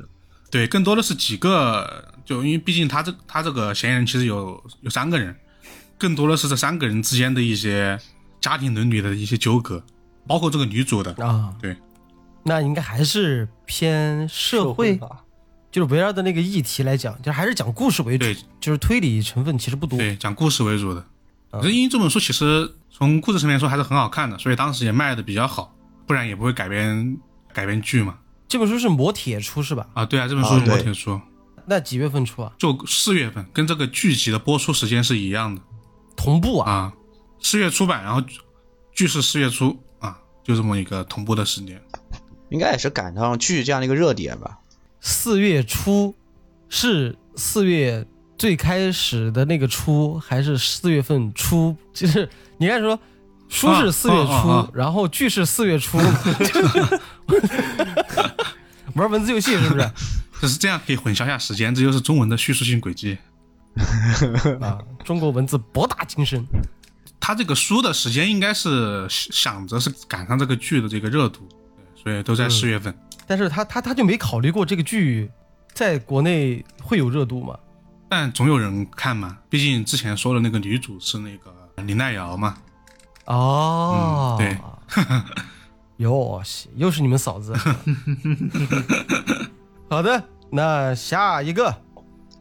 [0.51, 5.35] 对，更多的是几个，就因为毕竟他这他这个嫌疑人其实有有三个人，
[5.99, 7.99] 更多的是这三个人之间的一些
[8.41, 9.83] 家庭伦理的一些纠葛，
[10.29, 11.53] 包括这个女主的啊。
[11.61, 11.77] 对，
[12.45, 15.25] 那应该还是偏社会吧，
[15.73, 18.25] 就是围绕的那个议题来讲，就还是讲故事为主，
[18.61, 19.99] 就是推理成分其实不多。
[19.99, 21.05] 对，讲故事为主的。
[21.51, 22.73] 可是因为这本书其实。
[22.93, 25.75] 从故事层面说还是很好看的，所以当时也卖的比较好，
[26.07, 27.17] 不然也不会改编
[27.51, 28.19] 改编剧嘛。
[28.47, 29.89] 这本书是磨铁出是吧？
[29.95, 31.19] 啊，对啊，这本书是磨铁出。
[31.71, 32.53] 那几月份出啊？
[32.59, 35.63] 就四月份，跟这个剧集的播出时间是一样的，
[36.17, 36.71] 同步啊。
[36.71, 36.93] 啊，
[37.41, 38.21] 四月出版，然后
[38.93, 41.81] 剧是四月初啊，就这么一个同步的时间。
[42.51, 44.59] 应该也是赶上剧这样的一个热点吧。
[45.01, 46.15] 四月初
[46.69, 48.07] 是四月。
[48.39, 52.99] 最开始的那个初还是四月份初， 就是你看说，
[53.51, 55.99] 书是四月初，然后剧是四月初，
[58.97, 59.91] 玩文字游戏是不是？
[60.41, 63.19] 就是这样可以混淆一下时间，这就是中文的叙述性轨迹
[64.61, 64.79] 啊！
[65.05, 66.45] 中国文字博大精深，
[67.21, 71.47] 他这个书的时间应该是想着是赶上这个剧的这个热度，
[71.95, 72.97] 所以都在四月份。
[73.27, 75.31] 但是他他他就没考虑过这个剧
[75.73, 77.57] 在国内会有热度吗？
[78.09, 82.57] 但总有人看嘛，毕竟之前说的那个女主是那个林奈瑶嘛。
[83.27, 84.59] 哦，对，
[85.99, 87.55] 哟西，又是你们嫂子。
[89.91, 90.23] 好的，
[90.53, 91.75] 那下一个。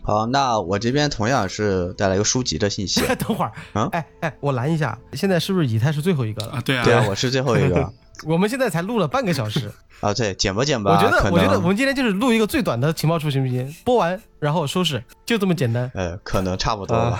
[0.03, 3.01] 好，那我这边同样是带来一个书籍的信息。
[3.17, 6.51] 等会儿啊，哎哎，我拦一下，现在是不是以太是最后一个了？
[6.53, 7.91] 啊，对啊，对啊，我是最后一个。
[8.27, 9.71] 我们现在才录了半个小时。
[9.99, 10.91] 啊，对，剪吧剪吧。
[10.91, 13.75] 我觉得，我觉得我们今天就是录一个最短的情报处，行不行？
[13.83, 15.89] 播完然后收拾，就这么简单。
[15.95, 17.19] 呃，可能差不多吧。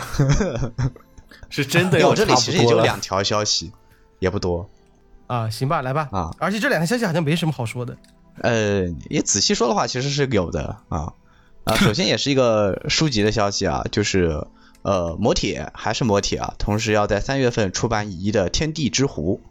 [1.50, 3.72] 是真的，我这里其实也就两条消息，
[4.20, 4.70] 也不多。
[5.26, 6.08] 啊，行吧，来吧。
[6.12, 7.98] 啊，而且这两条消息好像没什么好说的。
[8.42, 11.14] 呃，也仔细说的话，其实是有的啊
[11.64, 11.76] 啊。
[11.76, 14.46] 首先也是一个书籍的消息啊，就是
[14.82, 19.42] 呃，魔铁还是魔铁啊，同时要在三月份出版乙一的《天地之湖》。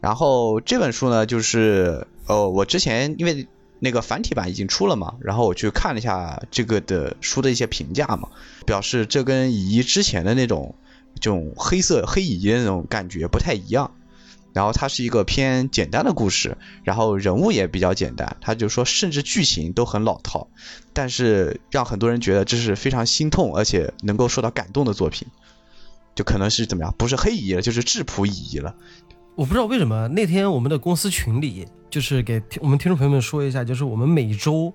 [0.00, 3.46] 然后这本书呢，就是呃，我之前因为
[3.78, 8.28] 那个繁体版已经出了嘛，然后我去看了一下这个的书的一些评价嘛，
[8.66, 10.74] 表示这跟乙一之前的那种
[11.20, 13.92] 这种黑色黑乙一的那种感觉不太一样。
[14.52, 20.48] 然后它是一个偏简单的故事，然后人物也比较简单，他就说甚至剧情都很老套，
[20.92, 25.26] 但是让很多人觉得这是非常心痛而且能够受到感动的作品，
[26.14, 28.74] 就可能是怎么样，不是黑乙一了，就是质朴乙一了。
[29.34, 34.72] 我不知道为什么那天我们的公司群里，就是给我们听众朋友们说一下，就是我们每周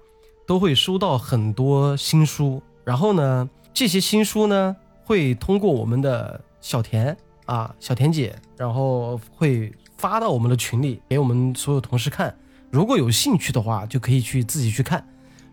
[0.47, 7.15] 都会收到很多新书，然后呢，这些新书呢会通过我们的小田
[7.47, 12.33] 啊小田姐，然后会发到我们的群里给我们所有同事看，
[12.69, 15.03] 如果有兴趣的话就可以去自己去看。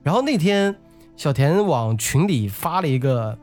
[0.02, 0.76] 然后那天
[1.16, 3.38] 小田往群里发了一个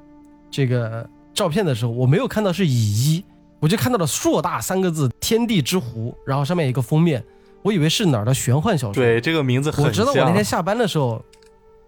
[0.52, 3.26] 这个照片的时候，我没有看到是乙一。
[3.60, 7.24] 我就看到了硕大三个字“天地之湖”，然后上面一个封面，
[7.62, 8.94] 我以为是哪儿的玄幻小说。
[8.94, 11.24] 对，这个名字很我知道我那天下班的时候，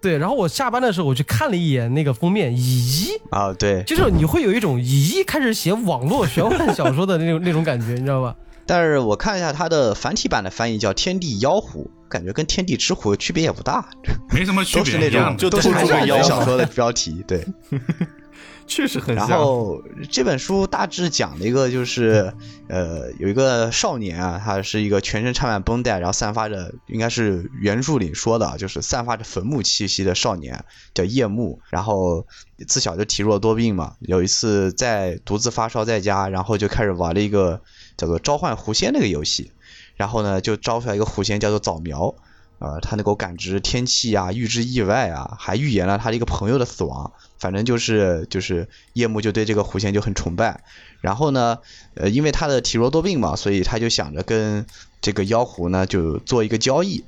[0.03, 8.35] 对，然后我下班的时候我去看了一眼那个封面，咦，啊，对，就是你会有一种咦开始写网络玄幻小说的那种 那种感觉，你知道吧？
[8.65, 13.85] 但是我看一下它的繁体版的翻译叫《天地妖狐》，感觉跟《天地之狐》区别也不大，
[14.31, 17.45] 没什么区别，都是那种就都是都是还是妖小说的标题，对。
[18.67, 19.27] 确实很然。
[19.27, 22.33] 后这本书大致讲了一个，就是
[22.67, 31.59] 呃，有一个少年啊，他是一个全身缠满绷带，然后散发着应该是原著里说的啊，就是散发着坟墓气息的少年，叫夜幕。
[31.69, 32.25] 然后
[32.67, 37.61] 自小就体弱多病嘛，有一次在独自发烧在家，然后就开始玩了一个
[37.97, 39.51] 叫做召唤狐仙那个游戏，
[39.95, 42.15] 然后呢就招出来一个狐仙叫做早苗。
[42.63, 47.11] 呃，他能够感知天气啊，预知意外啊，还预言了他的一个朋友的死亡。
[47.37, 50.63] 反正就是就是夜幕就对这个狐仙就很崇拜。
[51.01, 51.59] 然后呢，
[51.95, 54.65] 呃，因为他的体弱多病嘛，所以他就想着跟
[55.01, 57.03] 这个妖狐呢就做一个交易，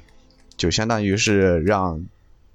[0.58, 2.06] 就相当于是让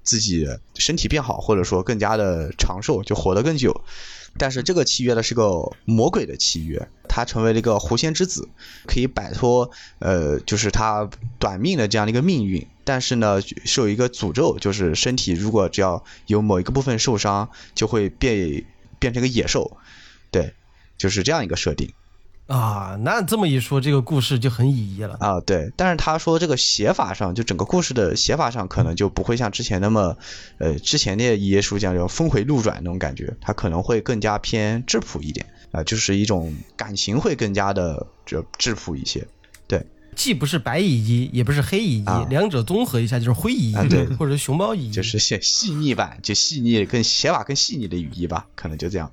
[0.03, 3.81] 自己身体变好，或者说更加的长寿，就活得更久。
[4.37, 8.49] 但是这个契约呢是个魔鬼的契约，他成为了一个狐仙之子，
[8.87, 12.67] 可以摆脱呃就是他短命的这样的一个命运。
[12.83, 18.65] 但是呢是有一个诅咒，就是身体如果只要有某一个部分受伤，就会变
[18.99, 19.77] 变成个野兽。
[20.31, 20.55] 对，
[20.97, 21.93] 就是这样一个设定
[22.51, 25.15] 啊，那这么一说，这个故事就很意义了。
[25.21, 25.39] 啊。
[25.39, 30.17] 对，但是他说这个写法上，就整个故事的写法上，可能就不会像之前那么
[30.57, 39.25] 呃之前那一页书讲这种峰回路转那种感觉，它可能会更加偏质朴一点啊，就是一种感情会更加的就质朴一些。
[39.67, 39.85] 对。
[40.13, 49.09] 既不是白蚁衣，也不是黑蚁衣，啊两者综合一下就是灰蚁衣，啊对或者熊猫蚁衣，就是写细腻版，就细腻更写法更细腻的语义吧，可能就这样。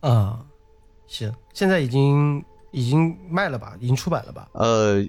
[0.00, 0.40] 啊，
[1.06, 4.48] 行，现在已经已经卖了吧，已经出版了吧？
[4.52, 5.06] 呃，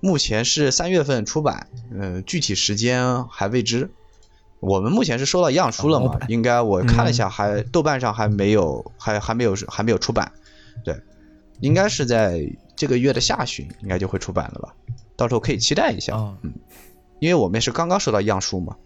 [0.00, 3.88] 目前是三月份出版，呃，具体时间还未知。
[4.58, 6.20] 我们目前是收到样书了嘛哦？
[6.28, 10.30] 应该我看了一下，还豆瓣上还没有，还还没有还没有出版。
[10.84, 10.96] 对，
[11.60, 14.74] 应该是在这个月的下旬，应该就会出版了吧？
[15.16, 16.52] 到时候可以期待一下，嗯，
[17.18, 18.76] 因为我们也是刚刚收到样书嘛。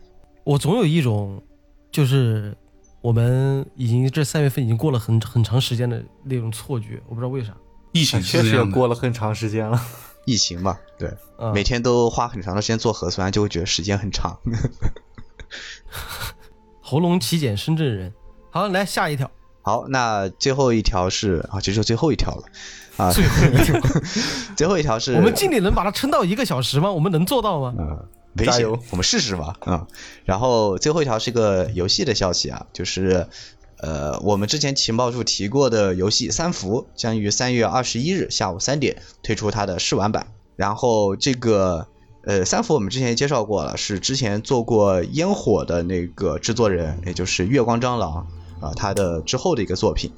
[0.45, 1.43] 我总有一种，
[1.91, 2.57] 就是
[3.03, 7.55] 我们已经这三月份已经过了很很长时间的那种错觉，我不知道为啥。
[8.01, 8.65] 疫情确实也。
[8.65, 9.81] 过了很长时间了。
[10.25, 14.37] 疫情嘛，对，啊，每天都花很长的时间做核酸，就会觉得时间很长。
[16.83, 18.13] 喉咙体检深圳人。
[18.51, 19.31] 好，来下一条，
[19.63, 22.43] 好，那最后一条是啊，这就最后一条了
[22.97, 23.81] 啊，最后一条，
[24.57, 26.91] 最后一条是我们尽力能把它撑到一个小时吗？
[26.91, 27.75] 我们能做到吗？
[27.79, 29.55] 呃，危险加油，我们试试吧。
[29.61, 29.87] 啊、
[30.25, 33.29] 然后最后一条是个游戏的消息啊，就是
[33.79, 40.29] 呃，我们之前情报处提过的游戏《三伏》将于三月二十一日下午三点推出它的试玩版。
[40.57, 41.87] 然后这个
[42.23, 48.27] 呃，《三伏》我们之前介绍过了，是之前做过《烟火》的那个制作人，也就是月光蟑螂
[48.61, 50.11] 啊、他的之后的一个作品。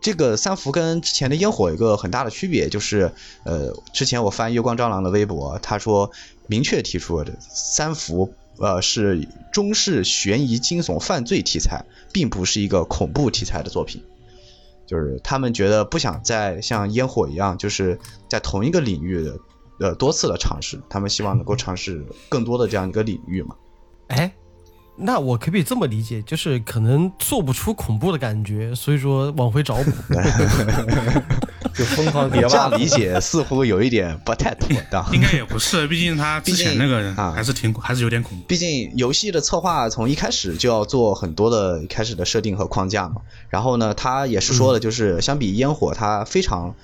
[0.00, 3.12] 这个三伏跟之前的烟火有一个很大的区别，就是
[3.44, 6.10] 呃，之前我翻月光蟑螂的微博，他说
[6.48, 14.02] 明确提出三伏呃是中式悬疑惊悚犯罪题材，并不是一个恐怖题材的作品。
[14.86, 19.38] 就是他们觉得不想再像烟火一样，就是在同一个领域的
[19.80, 23.56] 呃多次的尝试，他们希望能够尝试更多的这样一个领域嘛。
[24.06, 24.32] 哎，
[24.96, 29.90] 那我可不可以这么理解，就是可能做不出恐怖的感觉，所以说往回找补。
[31.74, 35.04] 就疯狂叠样理解似乎有一点不太妥当。
[35.12, 38.44] 应该也不是， 毕竟他之前那个人啊还是挺还是有点恐怖。
[38.46, 43.22] 毕竟游戏的策划从一开始就要做很多的一开始的设定和框架嘛。
[43.48, 46.74] 然后呢，他也是说了，就是相比烟火，它非常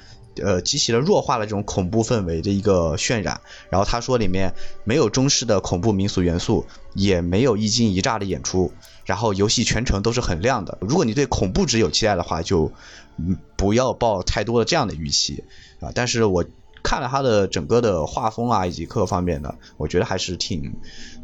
[0.42, 3.40] 呃极其的弱化了这种恐怖氛围的一个渲染。
[3.71, 4.53] 然后他说里面
[4.85, 8.73] 没有中式的恐怖民俗元素，也没有一惊一乍的演出。
[9.05, 10.78] 然后游戏全程都是很亮的。
[10.80, 12.70] 如果你对恐怖值有期待的话，就
[13.18, 15.44] 嗯不要抱太多的这样的预期
[15.80, 15.90] 啊。
[15.94, 16.44] 但是我
[16.82, 20.74] 看了他的整个的画风啊，以及各方面的，我觉得还是挺，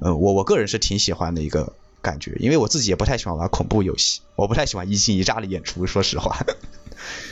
[0.01, 6.39] 嗯，我我个人是挺喜欢的一个感觉，因为我自己也不太喜欢玩恐怖游戏，我不太喜欢一惊一乍的演出，说实话。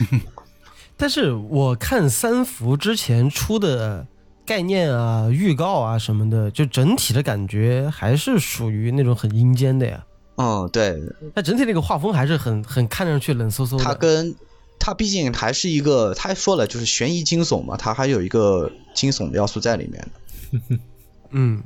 [0.97, 4.05] 但是我看三伏之前出的
[4.45, 10.03] 概念啊、预告啊什么的，就整体的感觉还是属于那种很阴间的呀。
[10.37, 10.99] 嗯，对，
[11.35, 13.83] 它整体那个画风还是很很看上去冷飕飕的。
[13.83, 14.35] 它跟
[14.79, 20.77] 它毕竟还是一个，他说了就是悬疑惊悚嘛，它还有一个惊悚的要素在里面的。
[21.31, 21.61] 嗯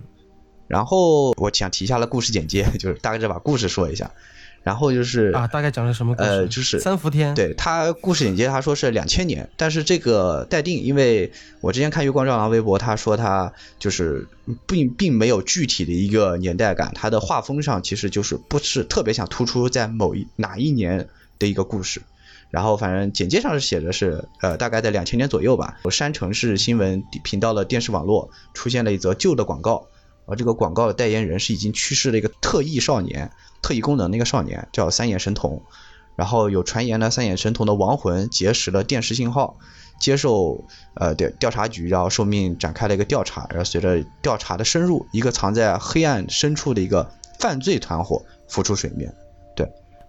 [0.68, 4.12] 然后我想提一下了故事简介，就是大概就把故事说一下。
[4.64, 6.30] 然后就是啊，大概讲了什么故事？
[6.30, 11.32] 呃就是三伏天。，对他故事简介，他说是两千年，但是这个待定，因为
[11.62, 14.28] 我之前看月光照狼微博，他说他就是
[14.68, 21.09] 并并没有具体的一个年代感，他的画风上其实就是不是特别想突出在某一哪一年
[21.39, 22.03] 的一个故事。
[22.52, 29.88] 然后反正简介上是写的是，呃，大概在两千年左右吧，有山城市新闻频道的电视网络出现了一则旧的广告，
[30.26, 33.32] 而这个广告的代言人是已经去世的一个特异少年，
[33.62, 35.64] 特异功能的一个少年，叫三眼神童。
[36.18, 39.58] 然后有传言呢，三眼神童的亡魂结识了电视信号，
[39.97, 43.47] 接受呃调调查局，然后受命展开了一个调查。
[43.49, 49.16] 然后随着调查的深入，一个藏在黑暗深处的一个犯罪团伙浮出水面。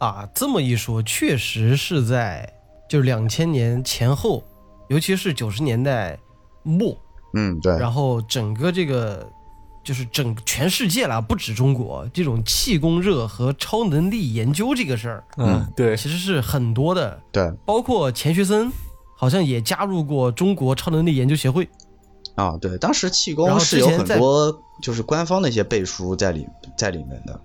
[0.03, 2.53] 啊，这么一说，确实是在
[2.89, 4.43] 就是两千年前后，
[4.89, 6.19] 尤其是九十年代
[6.65, 6.99] 末，
[7.35, 9.25] 嗯，对，然后整个这个
[9.85, 18.73] 就是整全世界啦，不止中国，这种气功热和超能力研究这个事儿，嗯，对，其实是很多的，对包括钱学森
[19.17, 21.69] 好像也加入过中国超能力研究协会。
[22.35, 27.41] 啊，对，当时气然后功是有很多就是官方的一些背书在里在里面的，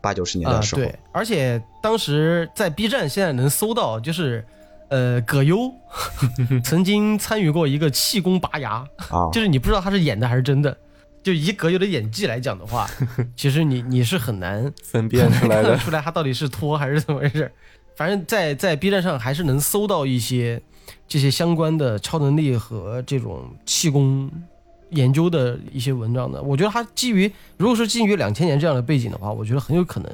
[0.00, 4.44] 八九十年代啊的，时候，对，而且当时在 B 站现在能搜到，就是
[4.88, 5.72] 呃葛优
[6.62, 10.76] 曾经参与过一个气功拔牙，啊，就是你不知道他是演的还是真的。
[11.20, 12.88] 就以葛优的演技来讲的话，
[13.36, 15.76] 其实你你是很难 分辨出来。
[15.76, 17.50] 出来他到底是托还是怎么回事。
[17.96, 20.62] 反正在，在 B 站上还是能搜到一些
[21.08, 24.30] 这些相关的超能力和这种气功
[24.90, 26.40] 研究的一些文章的。
[26.42, 30.10] 我觉得它基于，如果说基于两千年这样的背景的话，我觉得很有可能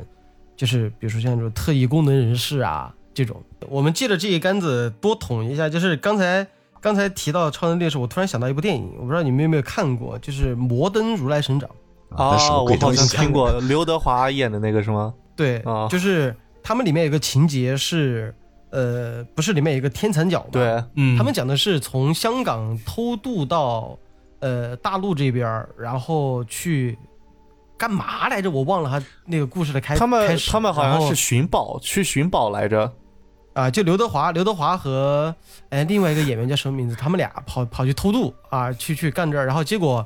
[0.57, 3.43] 就是比如说像这种特异功能人士啊这种。
[3.69, 6.47] 我们借着这一杆子多捅一下，就是刚才
[6.81, 11.69] 刚才提到超能力的时候，我突然想到一部电影，我不知道你们有没有看过，就是《摩登如来神掌》。
[12.17, 12.93] 啊我好？
[12.93, 15.13] 像听过刘德华演的那个是吗？
[15.35, 18.33] 对，啊就是他们里面有个情节是，
[18.71, 23.99] 呃，不是里面有一个天蚕角吗？，对，嗯，他们讲的是从香港偷渡到
[24.45, 26.99] 呃大陆这边儿，然后去
[27.79, 28.51] 干嘛来着？
[28.51, 32.93] 我忘了他那个故事的开他们开他们好像是寻宝，去寻宝来着。
[33.55, 35.35] 啊，就刘德华，刘德华和
[35.71, 36.95] 哎另外一个演员叫什么名字？
[36.95, 40.05] 他们俩跑跑去偷渡啊，去去干这儿，然后结果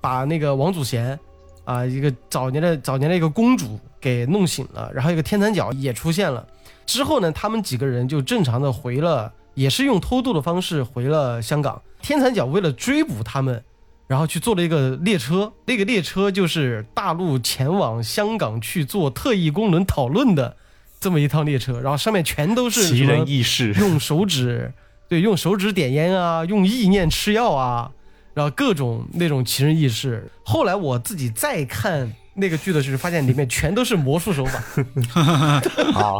[0.00, 1.16] 把那个王祖贤
[1.64, 6.44] 啊，一个早年的早年的一个公主给弄醒了，然后一个天蚕角也出现了。
[6.86, 11.80] 之后呢，他们几个人就正常的回了，也是用偷渡的方式回了香港。
[12.00, 13.62] 天蚕角为了追捕他们，
[14.06, 20.56] 然后去坐了一个列车，那个列车就是大陆前往香港去做特异功能讨论的
[21.00, 24.72] 这么一趟列车，然后上面全都是奇人异事，用手指，
[25.08, 27.90] 对，用手指点烟啊，用意念吃药啊，
[28.34, 30.30] 然后各种那种奇人异事。
[30.44, 34.62] 后来我自己再看那个剧的时候，发现里面全都是魔术手法。
[35.98, 36.14] 啊，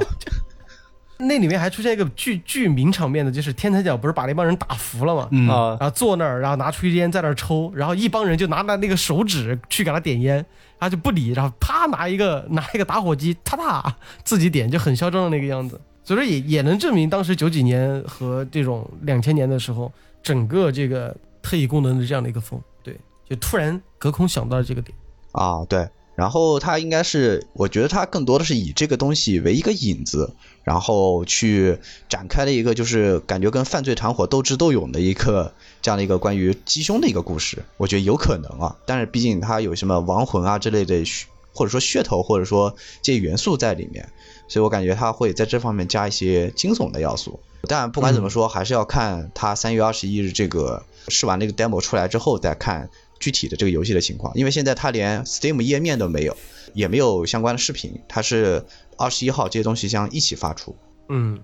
[1.19, 5.29] 那里面还出现一个巨巨名场面的，就是天才角不是把那帮人打服了吗？
[5.31, 10.45] 嗯啊，然后坐那儿，然后拿出烟在那儿抽，然后一帮人就拿那那个手指去给他点烟，
[10.79, 15.81] 他就不理，然后啪拿一个拿一个打火机，啪啪自己点，就很嚣张的那个样子。
[16.05, 19.91] 所以说也也能证明当时九几年和这种两千年的时候，
[20.23, 22.95] 整个这个特异功能的这样的一个风，对，
[23.29, 24.97] 就突然隔空想到了这个点。
[25.33, 25.89] 啊，对。
[26.17, 35.53] 然后他应该是，我觉得他更多的是以这个东西为一个引子，然后去展开了一个就是感觉跟犯罪团伙斗智斗勇的一个
[35.83, 37.63] 这样的一个关于鸡胸的一个故事。
[37.77, 41.05] 我觉得有可能啊，但是毕竟它有什么亡魂啊之类的，
[41.53, 44.09] 或者说噱头，或者说这些元素在里面，
[44.49, 47.39] 所以我感觉他会在这方面加一些惊悚的要素。
[47.69, 52.89] 但不管怎么说，还是要看他三月二十一日这个试完那个 demo 出来之后再看
[53.19, 56.37] 具体的这个游戏的情况，因为现在它连 Steam 页面都没有，
[56.75, 58.65] 也没有相关的视频，它是
[58.99, 60.77] 二十一号这些东西将一起发出。
[61.09, 61.39] 嗯，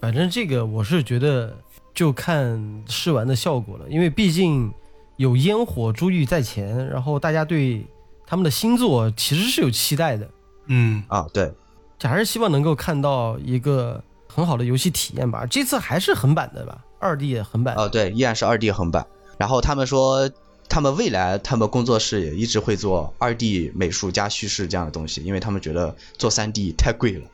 [0.00, 1.56] 反正这个我是觉得
[1.94, 4.72] 就看试玩的效果了，因为毕竟
[5.16, 7.84] 有烟火珠玉在前，然后大家对
[8.26, 10.28] 他们的新作其实是有期待的，
[10.66, 11.52] 嗯，啊，对，
[11.98, 15.44] 这还是希望能够看到一个很好的游戏体验吧。
[15.46, 17.74] 这次还是横版的吧，二 D 横版。
[17.76, 19.06] 哦，对，依然是二 D 横版。
[19.38, 20.30] 然后他们说，
[20.72, 27.26] 他们未来他们工作室也一直会做二 D 美术加叙事这样的东西，因为他们觉得做三 D 太贵了。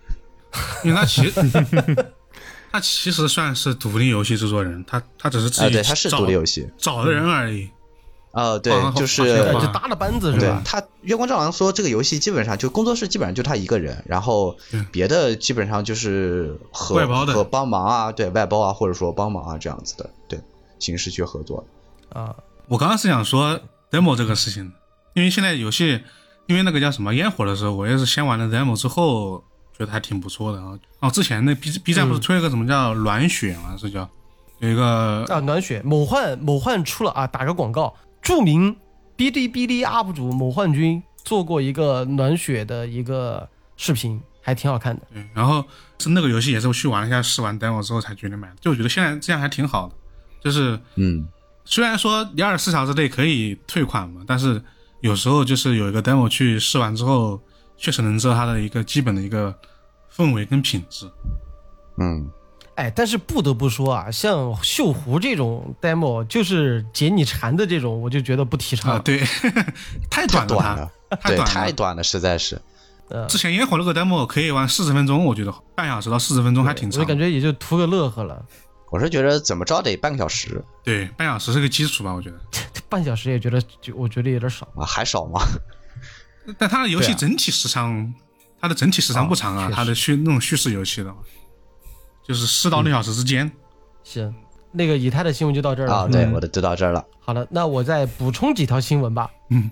[0.83, 1.41] 因为他其实
[2.73, 6.69] 他其实算是独立游戏制作人，他他只是自啊，己对，他是找独立游戏。
[6.77, 7.71] 找的人而已。
[8.33, 10.61] 啊，对啊，就是就搭了班子是吧？
[10.61, 14.57] 对他，月光照郎说这个游戏基本上就工作室基本上就他一个人，然后
[14.91, 20.41] 别的基本上就是和外包的和帮忙啊，对外包啊，或者说帮忙啊这样子的，对
[20.81, 21.65] 形式去合作。
[22.11, 22.35] 啊，
[22.69, 23.59] 我刚刚是想说
[23.91, 24.73] demo 这个事情，
[25.15, 26.03] 因为现在游戏，
[26.47, 29.43] 因为那个叫什么烟火的时候，我也是先玩了 demo 之后
[29.77, 30.79] 觉得还挺不错的啊。
[31.01, 34.09] 哦，之前那 B B 站不是推了个什么叫暖血嘛，是叫
[34.59, 38.77] 有一个啊，暖血某幻某幻出了啊，打个广告，著名
[39.17, 45.03] 哔哩哔哩 UP 主某幻君做过一个暖血的一个视频，还挺好看的。
[45.15, 45.65] 对，然后
[45.99, 49.95] 是那个游戏也是我去玩了一下试完 demo 之后才决定买的，就我觉得现在这样还挺好的，
[50.43, 51.27] 就是嗯，
[51.71, 54.61] 虽然说你二十四小时内可以退款嘛，但是
[55.01, 57.39] 有时候就是有一个 demo 去试完之后，
[57.77, 59.55] 确实能知道它的一个基本的一个
[60.17, 61.07] 氛围跟品质。
[61.99, 62.27] 嗯，
[62.77, 68.95] 哎，但是不得不说啊，像锈湖这种 demo，就是解你馋的这种，我就觉得不提倡。
[68.95, 69.19] 啊，对，
[70.11, 70.91] 太太短了它，短了，
[71.21, 72.59] 太短了太短了，实在是。
[73.11, 77.07] 呃，之前烟火那个 demo 可以玩四十分钟，我觉得半小时到四十分钟还挺长我。
[77.07, 78.43] 感觉也就图个乐呵了，
[78.91, 82.41] 我是觉得怎么着得半个小时对，半小时是个基础吧，我觉得。
[82.89, 84.67] 半小时也觉得就我觉得有点少。
[84.75, 85.41] 啊，还少吗？
[86.57, 88.15] 但它的游戏整体时长，
[88.61, 91.15] 它的整体时长不长啊，它的叙那种叙事游戏的，
[92.27, 93.51] 就是四到六小时之间。
[94.03, 94.35] 行，
[94.73, 95.95] 那个以太的新闻就到这儿了。
[95.95, 97.05] 啊，对，我的就到这儿了。
[97.21, 99.31] 好了，那我再补充几条新闻吧。
[99.51, 99.71] 嗯，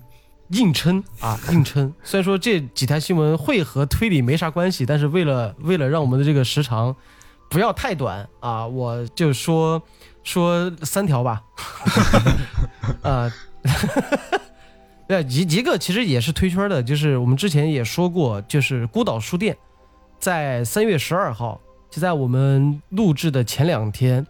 [0.51, 1.91] 硬撑啊，硬撑。
[2.05, 6.95] 虽然说这几条新闻会和推理没啥关系，但是为了为了让我们的这个时长
[7.49, 9.80] 不要太短啊，我就说
[10.22, 11.42] 说三条吧。
[13.03, 13.32] 啊，
[15.09, 19.57] 对，一一个其实也是推圈的，就是我们之前也说过，就是孤岛书店
[20.18, 24.26] 在三月十二号，就在我们录制的前两天，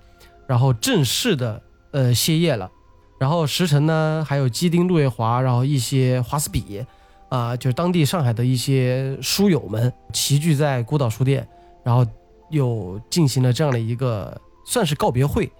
[0.46, 1.62] 然后正式的
[1.92, 2.70] 呃歇业了。
[3.18, 6.84] 然后石城呢，还有基丁、路月华，然后一些华斯比，
[7.30, 11.48] 啊、就是当地上海的一些书友们齐聚在孤岛书店，
[11.82, 12.06] 然后
[12.50, 15.50] 又进行了这样的一个算是告别会。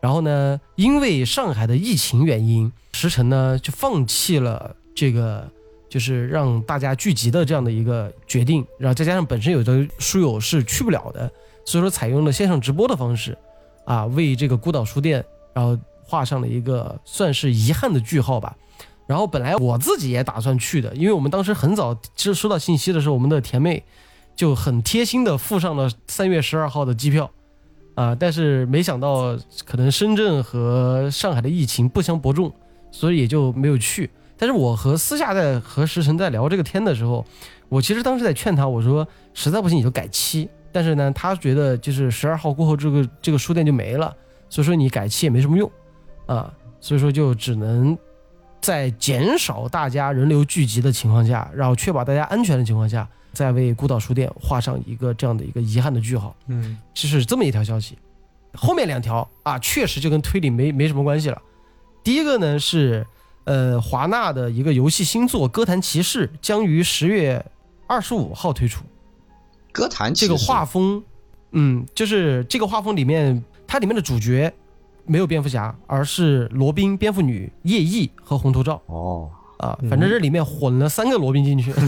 [0.00, 5.48] 然后呢，因为上海的疫情原因，石城呢就放弃了这个
[5.88, 11.28] 就是让大家聚集的这样的一个决定，然后再加上本身有的书友是去不了的，
[11.64, 13.36] 所以说采用了线上直播的方式，
[13.84, 15.24] 啊，为这个孤岛书店
[15.54, 18.54] 然后画上了一个算是遗憾的句号吧。
[19.06, 23.82] 然后本来我自己也打算去的，因为我们当时很早其实收到信息的时候，我们的甜妹
[24.36, 27.28] 就很贴心的附上了三月十二号的机票，
[27.94, 32.52] 啊，但是没想到可能深圳和上海的疫情不相伯仲，
[32.92, 34.10] 所以也就没有去。
[34.36, 37.24] 但是我和私下在和石晨在聊这个天的时候，
[37.70, 44.14] 我其实当时在劝他，我说实在不行你就改期，但是呢，他觉得就是十二号过后这个这个书店就没了，
[44.50, 45.70] 所以说你改期也没什么用，
[46.26, 47.96] 啊，所以说就只能
[48.60, 56.34] 在减少大家人流聚集的情况下，然后确保大家安全的情况下，再为孤岛书店画上一个这样的一个遗憾的句号。
[56.46, 57.98] 嗯，就是这么一条消息。
[58.54, 61.42] 后面两条啊，确实就跟推理没没什么关系了。
[62.02, 63.06] 第一个呢是，
[63.44, 67.44] 呃，华纳的一个游戏新作《哥谭骑士》将于十月
[67.86, 68.82] 二十五号推出。
[69.72, 71.04] 歌坛这个画风，
[71.50, 74.50] 嗯，就是这个画风里面，它里面的主角
[75.04, 79.78] 没有蝙蝠侠，而是罗宾、蝙蝠女、夜翼和红头罩哦，啊。
[79.88, 81.72] 反正这里面混了三个罗宾进去。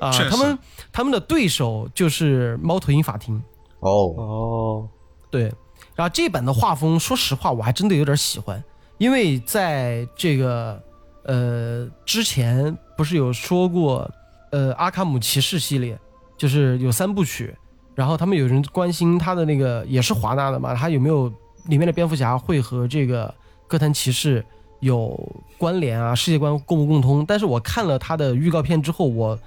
[0.00, 0.58] 啊他们
[0.92, 3.42] 他们的对手就是猫头鹰法庭。
[3.80, 4.88] 哦，哦，
[5.30, 5.52] 对，
[5.94, 8.62] 然后这版的画风，说实话，我还真的有点喜欢，
[8.98, 10.82] 因为在这个
[11.22, 14.10] 呃之前不是有说过，
[14.50, 15.96] 呃阿卡姆骑士系列
[16.36, 17.54] 就是有三部曲，
[17.94, 21.32] 然后他们有人关心他的那个也是华纳的嘛，他有没有
[21.66, 23.32] 里面的蝙蝠侠会和这个
[23.68, 24.44] 哥谭骑士
[24.80, 25.18] 有
[25.56, 27.24] 关联啊，世界观共不共通？
[27.26, 29.38] 但是我看了他的预告片之后，我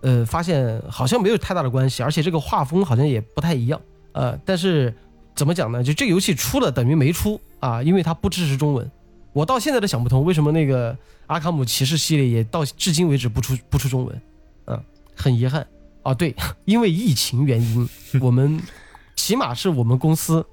[0.00, 3.80] 呃发现好像没有太大的关系，而且这个画风好像也不太一样。
[4.12, 4.94] 呃，但是
[5.34, 5.82] 怎么讲呢？
[5.82, 8.90] 就这个游戏出了等于没出啊，因为它不支持中文。
[9.32, 14.20] 我到现在都想不通，为什么那个阿卡姆骑士系列也到至今为止不出不出中文？
[14.66, 14.80] 嗯、
[15.16, 15.66] 很遗憾
[16.04, 16.14] 啊。
[16.14, 16.32] 对，
[16.64, 17.88] 因为疫情原因，
[18.20, 18.62] 我们
[19.16, 20.46] 起码是我们公司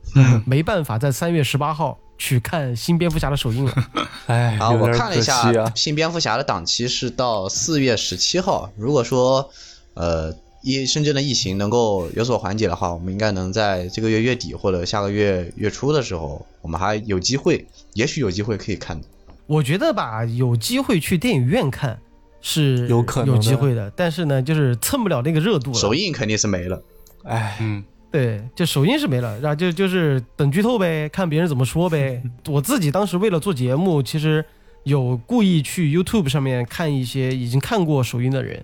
[0.47, 3.73] 没办法在三月十八号 去看新蝙蝠侠的首映了。
[4.27, 8.71] 哎，啊，我看了一下新蝙蝠侠的档期是到四月十七号。
[8.77, 9.49] 如果说
[9.95, 19.01] 呃疫深圳的疫情能够有所缓解的话，我们应该能在这个月月底或者下个月月初的时候，我们还有机会，也许有机会可以看。
[19.47, 21.99] 我觉得吧，有机会去电影院看
[22.39, 25.79] 是有可能有机会的，但是呢，就是蹭不了那个热度了。
[25.79, 26.79] 首映肯定是没了。
[27.23, 32.21] 哎，嗯，对，就首映是没了，然后就就是等剧透呗，看别人怎么说呗。
[32.49, 34.43] 我自己当时为了做节目，其实
[34.83, 38.63] 有故意去 YouTube 上面看一些已经看过首映的人，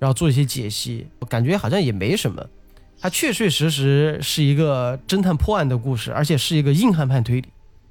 [0.00, 2.44] 然后做一些解析，我感觉好像也没什么。
[3.00, 7.48] 它确确实实是一个侦探破案的故事，而且是一个硬汉派推理。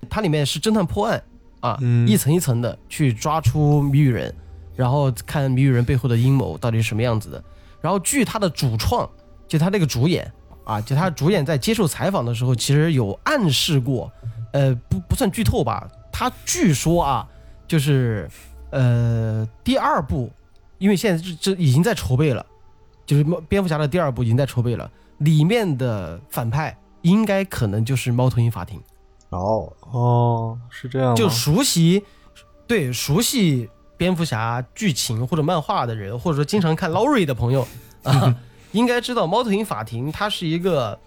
[0.09, 1.23] 它里面是侦探破案
[1.61, 4.35] 啊，嗯一层一层的去抓出谜语人，
[4.75, 7.41] 然后看谜语人背后的阴谋到底是什么样子的。
[7.79, 9.09] 然后据他的主创，
[9.47, 10.29] 就他那个主演
[10.67, 14.11] 啊，就他主演在接受采访的时候，其实有暗示过，
[14.51, 17.25] 呃，不不算剧透吧，他据说啊，
[17.65, 18.29] 就是
[18.71, 20.29] 呃第二部，
[20.77, 22.45] 因为现在这这已经在筹备了，
[23.05, 28.77] 就是猫蝙蝠侠的第二部已经在筹备了，里面的反派应该可能就是猫头鹰法庭。
[29.29, 31.15] 哦，哦，是这样？
[31.15, 32.03] 就熟悉，
[32.67, 37.65] 对熟悉蝙蝠侠剧情或者漫画的人，或者说经常看 Laurie 的朋友
[38.03, 38.35] 啊，
[38.71, 40.99] 应该知道猫头鹰法庭它是一个，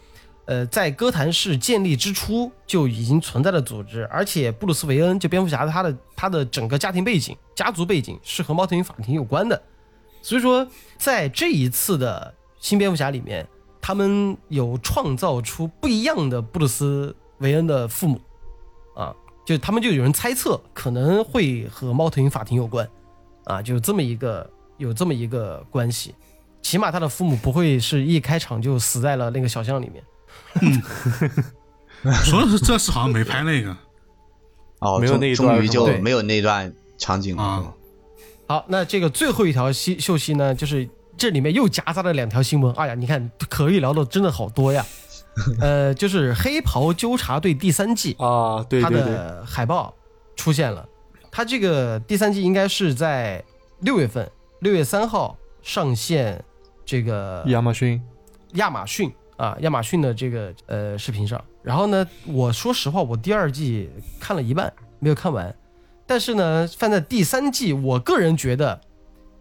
[0.46, 9.62] 呃，在哥谭市建立之初就已经存在的组织，而且布鲁斯韦恩就蝙蝠侠他的他的整个家庭背景、家族背景是和猫头鹰法庭有关的，
[10.22, 10.66] 所以说
[10.98, 13.46] 在这一次的新蝙蝠侠里面，
[13.80, 18.20] 他们有创造出不一样的布鲁斯韦恩的父母。
[18.96, 19.14] 啊，
[19.46, 22.86] 就他们就有人猜测可能会和猫头鹰法庭有关，
[23.44, 26.14] 啊，就这么一个有这么一个关系，
[26.62, 30.04] 起码他的父母不会是一开场就死在了那个小巷里面。
[30.60, 33.76] 嗯 说的是这次好像没拍那个，
[34.78, 37.42] 哦，没有那一段终于就对没有那段场景了。
[37.42, 37.74] 啊
[38.46, 42.74] 好，那这个最后一条息秀息呢，就是这里面又夹杂了两条新闻。
[42.74, 44.84] 哎呀，你看可以聊的真的好多呀。
[45.60, 49.94] 呃，就是《黑袍纠察队》第三季，啊，对它对对，的海报
[50.34, 50.88] 出现了。
[51.30, 53.44] 它这个第三季应该是在
[53.80, 56.42] 六月份，六月三号上线
[56.90, 58.02] 这个亚马逊
[58.54, 61.40] 亚马逊啊，亚马逊的这个呃视频上。
[61.62, 63.88] 然后呢，我说实话，我第二季
[64.18, 65.54] 看了一半，没有看完。
[66.04, 68.80] 但是呢，放在第三季，我个人觉得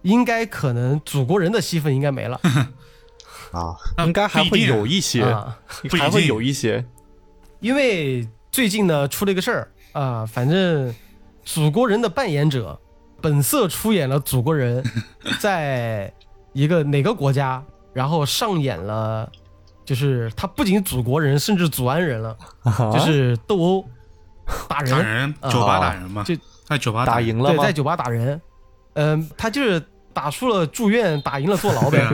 [0.03, 2.39] 应该可能祖国人的戏份应该没了
[3.51, 3.75] 啊，
[4.05, 5.57] 应该还会有一些，啊，
[5.97, 6.85] 还会有一些。
[7.61, 10.93] 因为最近呢出了一个事儿啊，反正
[11.43, 12.79] 祖国人的扮演者
[13.19, 14.83] 本色出演了祖国人，
[15.39, 16.13] 在
[16.59, 19.31] 一个哪个国家，然后上演了，
[19.85, 22.91] 就是他不仅祖国人，甚至祖安人了，啊。
[22.91, 23.85] 就是斗殴
[24.67, 25.49] 打人，打人，啊。
[25.49, 26.35] 酒吧打人嘛，就
[26.65, 27.05] 在酒吧人。
[27.05, 27.71] 对，打赢了对在？
[27.71, 28.41] 酒吧打人，
[28.95, 29.81] 嗯、他就是
[30.13, 31.99] 打输了住院，打赢了坐牢呗。
[31.99, 32.11] 啊。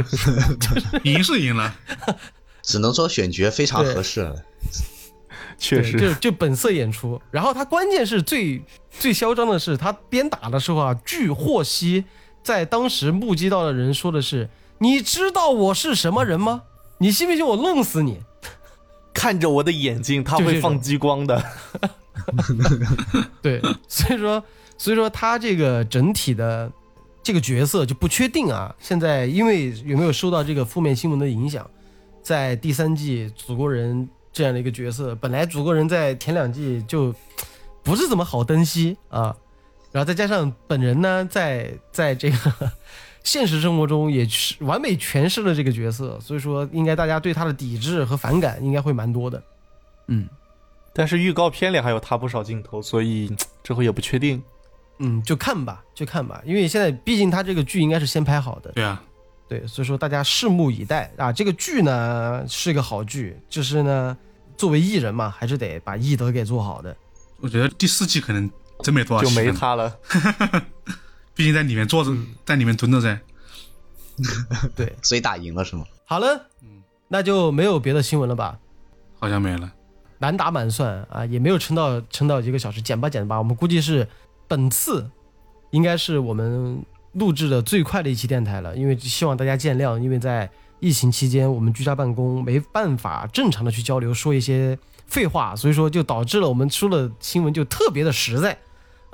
[1.04, 1.74] 赢是赢了，
[2.62, 4.36] 只能说选角非常合适了。
[5.58, 7.20] 确实，就就本色演出。
[7.32, 12.04] 然后他关键是最最嚣张的是，他边打的时候啊，据获悉，
[12.46, 16.62] 在当时目击到的人说的是：“你知道我是什么人吗？
[17.00, 18.20] 你信不信我弄死你
[19.12, 21.44] 看着我的眼睛，他会放激光的。
[23.42, 24.44] ”对，所以说，
[24.78, 26.72] 所以说他这个整体的
[27.24, 28.74] 这个角色就不确定啊。
[28.80, 31.68] 现在因为有没有受到这个负面新闻的影响，
[32.22, 37.12] 在第三季祖国人这样的一个角色，本来祖国人在前两季就
[37.82, 39.36] 不是怎么好登西啊，
[39.96, 42.38] 然后再加上本人呢，在在这个
[43.24, 49.42] 现实生活中也是完美诠释了这个角色，所以说应该大家对他的抵制和反感应该会蛮多的。
[50.08, 50.28] 嗯
[50.94, 53.34] 但是预告片里还有他不少镜头，所以
[53.64, 54.44] 之后也不确定。
[55.00, 59.02] 嗯，就看吧，就看吧，因为现在毕竟他这个剧应该是先拍好的，对啊，
[59.48, 61.32] 对，所以说大家拭目以待啊。
[61.32, 64.18] 这个剧呢是个好剧，就是呢
[64.58, 66.94] 作为艺人嘛，还是得把艺德给做好的。
[67.40, 68.50] 我觉得第四季可能
[68.84, 69.98] 真没多少就没他了。
[71.36, 72.12] 毕竟在里面坐着，
[72.46, 73.20] 在里面蹲着噻。
[74.76, 75.84] 对，所以打赢了是吗？
[76.06, 76.48] 好了，
[77.10, 78.58] 那就没有别的新闻了吧？
[79.20, 79.72] 好像没了。
[80.18, 84.08] 满打满算啊，也没有撑到撑到一个小时，减吧减吧，我们估计是
[84.48, 85.10] 本次
[85.72, 86.82] 应该是我们
[87.14, 90.50] 录制的最快的一期电台了，因为希望大家见谅，因为在
[90.80, 98.58] 疫情期间我们居家办公，没办法正常的去交流，说一些废话，所以说就导致了我们出了新闻就特别的实在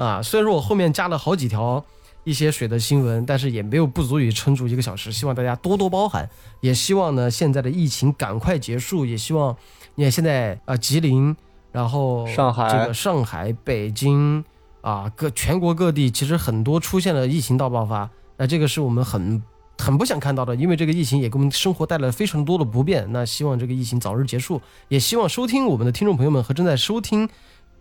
[0.02, 0.22] 啊。
[0.22, 1.84] 虽然说我后面加了好几条
[2.24, 6.30] 一些水的新闻，但是也没有不足以撑住一个小时，希望大家多多包涵，
[6.60, 9.56] 也希望呢现在的疫情赶快结束，也希望
[9.95, 11.36] 你看现在啊、吉林，
[11.72, 14.43] 然后上海这个上海、北京
[14.82, 19.41] 啊各全国各地其实很多出现了疫情大爆发，那这个是我们很
[19.80, 23.12] 很不想看到的，因为这个疫情也给我们生活带来了非常多的不便。
[23.12, 27.28] 那希望这个疫情早日结束，也希望收听我们的听众朋友们和正在收听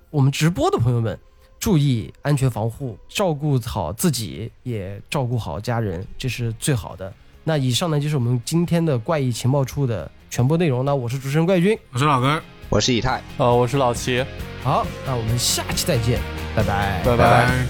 [0.08, 1.18] 我们直播的朋友们。
[1.60, 7.12] 注意安全防护，照顾好自己，也照顾好家人，这是最好的。
[7.44, 10.84] 那以上呢就是我们今天的怪异情报处的全部内容。
[10.84, 14.24] 那我是主持人怪军，我是老根，我是以太，呃，我是老齐，
[14.64, 16.18] 好，那我们下期再见，
[16.56, 17.02] 拜拜。
[17.04, 17.66] 拜拜啊。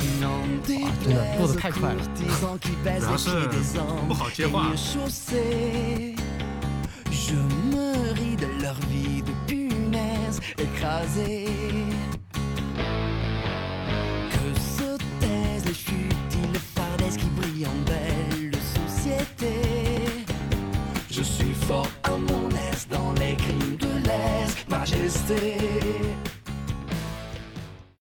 [1.02, 2.00] 真的做的太快了。
[2.14, 2.24] 主
[3.06, 3.48] 要是
[4.06, 4.70] 不好接话。
[7.10, 11.99] Je me ris de leur vie de punaise écrasée.
[17.66, 19.54] en belle société.
[21.10, 25.58] Je suis fort à mon aise dans les crimes de l'aise, majesté.